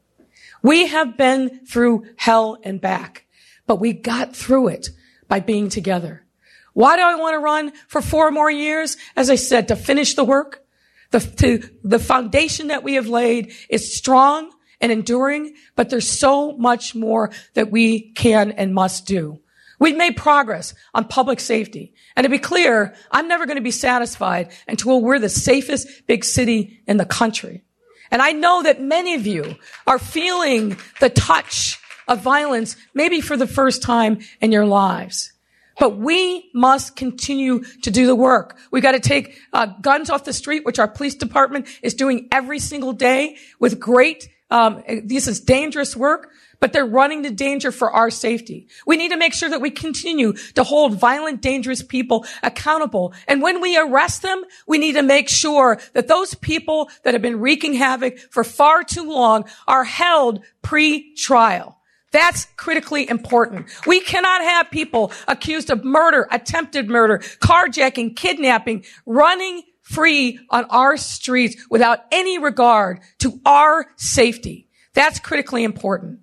[0.61, 3.25] We have been through hell and back,
[3.67, 4.89] but we got through it
[5.29, 6.25] by being together.
[6.73, 8.97] Why do I want to run for four more years?
[9.15, 10.65] As I said, to finish the work.
[11.11, 16.55] The, to, the foundation that we have laid is strong and enduring, but there's so
[16.57, 19.39] much more that we can and must do.
[19.79, 21.93] We've made progress on public safety.
[22.15, 26.25] And to be clear, I'm never going to be satisfied until we're the safest big
[26.25, 27.63] city in the country.
[28.11, 29.55] And I know that many of you
[29.87, 31.78] are feeling the touch
[32.09, 35.31] of violence, maybe for the first time in your lives.
[35.79, 38.57] But we must continue to do the work.
[38.69, 42.27] We got to take uh, guns off the street, which our police department is doing
[42.33, 44.27] every single day with great.
[44.51, 48.67] Um, this is dangerous work, but they're running the danger for our safety.
[48.85, 53.13] We need to make sure that we continue to hold violent, dangerous people accountable.
[53.27, 57.21] And when we arrest them, we need to make sure that those people that have
[57.21, 61.78] been wreaking havoc for far too long are held pre-trial.
[62.11, 63.67] That's critically important.
[63.85, 70.97] We cannot have people accused of murder, attempted murder, carjacking, kidnapping, running free on our
[70.97, 74.67] streets without any regard to our safety.
[74.93, 76.19] That's critically important.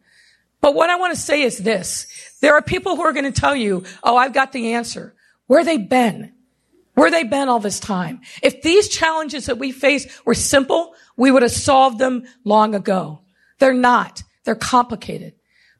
[0.60, 2.06] But what I want to say is this.
[2.40, 5.14] There are people who are going to tell you, oh, I've got the answer.
[5.46, 6.32] Where they been?
[6.94, 8.22] Where they been all this time?
[8.42, 13.20] If these challenges that we face were simple, we would have solved them long ago.
[13.58, 14.22] They're not.
[14.44, 15.34] They're complicated.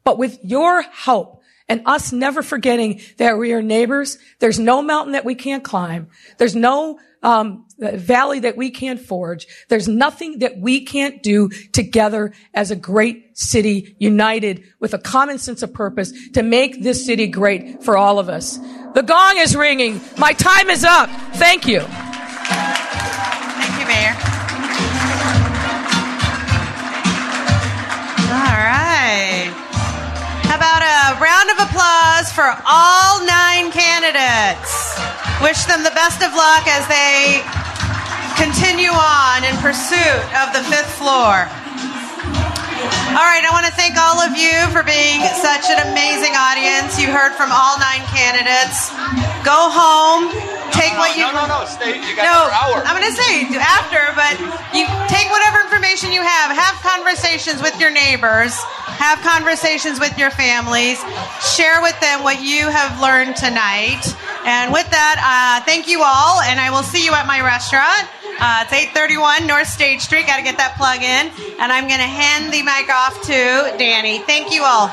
[0.07, 5.11] But with your help and us never forgetting that we are neighbors, there's no mountain
[5.11, 6.07] that we can't climb.
[6.37, 9.47] There's no um, valley that we can't forge.
[9.67, 15.39] There's nothing that we can't do together as a great city united with a common
[15.39, 18.57] sense of purpose to make this city great for all of us.
[18.93, 19.99] The gong is ringing.
[20.17, 21.09] My time is up.
[21.33, 21.81] Thank you.
[30.57, 34.97] About a round of applause for all nine candidates?
[35.37, 37.45] Wish them the best of luck as they
[38.41, 41.45] continue on in pursuit of the fifth floor.
[43.13, 46.97] All right, I want to thank all of you for being such an amazing audience.
[46.97, 48.89] You heard from all nine candidates.
[49.45, 50.33] Go home,
[50.71, 51.23] take what you.
[51.23, 51.99] No, no, no, stay.
[51.99, 52.77] You got no, another hour.
[52.85, 54.35] I'm going to say after, but
[54.73, 56.51] you take whatever information you have.
[56.51, 58.55] Have conversations with your neighbors.
[58.97, 60.97] Have conversations with your families.
[61.55, 64.01] Share with them what you have learned tonight.
[64.45, 68.09] And with that, uh, thank you all, and I will see you at my restaurant.
[68.39, 70.27] Uh, it's 831 North State Street.
[70.27, 71.29] Got to get that plug in.
[71.59, 74.19] And I'm going to hand the mic off to Danny.
[74.19, 74.89] Thank you all.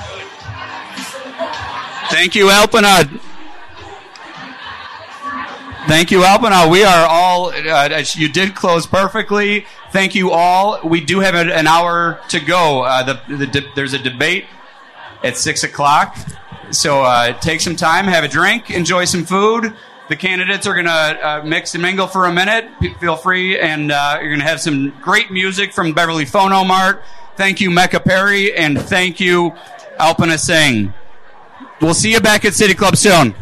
[2.11, 3.20] Thank you, Alpana.
[5.87, 6.70] Thank you, Alpana.
[6.70, 9.66] We are all, uh, you did close perfectly.
[9.93, 10.80] Thank you all.
[10.82, 12.82] We do have an hour to go.
[12.82, 14.47] Uh, the, the de- there's a debate
[15.22, 16.16] at 6 o'clock.
[16.70, 19.74] So uh, take some time, have a drink, enjoy some food.
[20.09, 22.66] The candidates are going to uh, mix and mingle for a minute.
[22.80, 26.66] P- feel free, and uh, you're going to have some great music from Beverly Phono
[26.66, 27.03] Mart.
[27.37, 29.53] Thank you, Mecca Perry, and thank you,
[30.01, 30.95] Alpana Singh.
[31.82, 33.35] We'll see you back at City Club soon.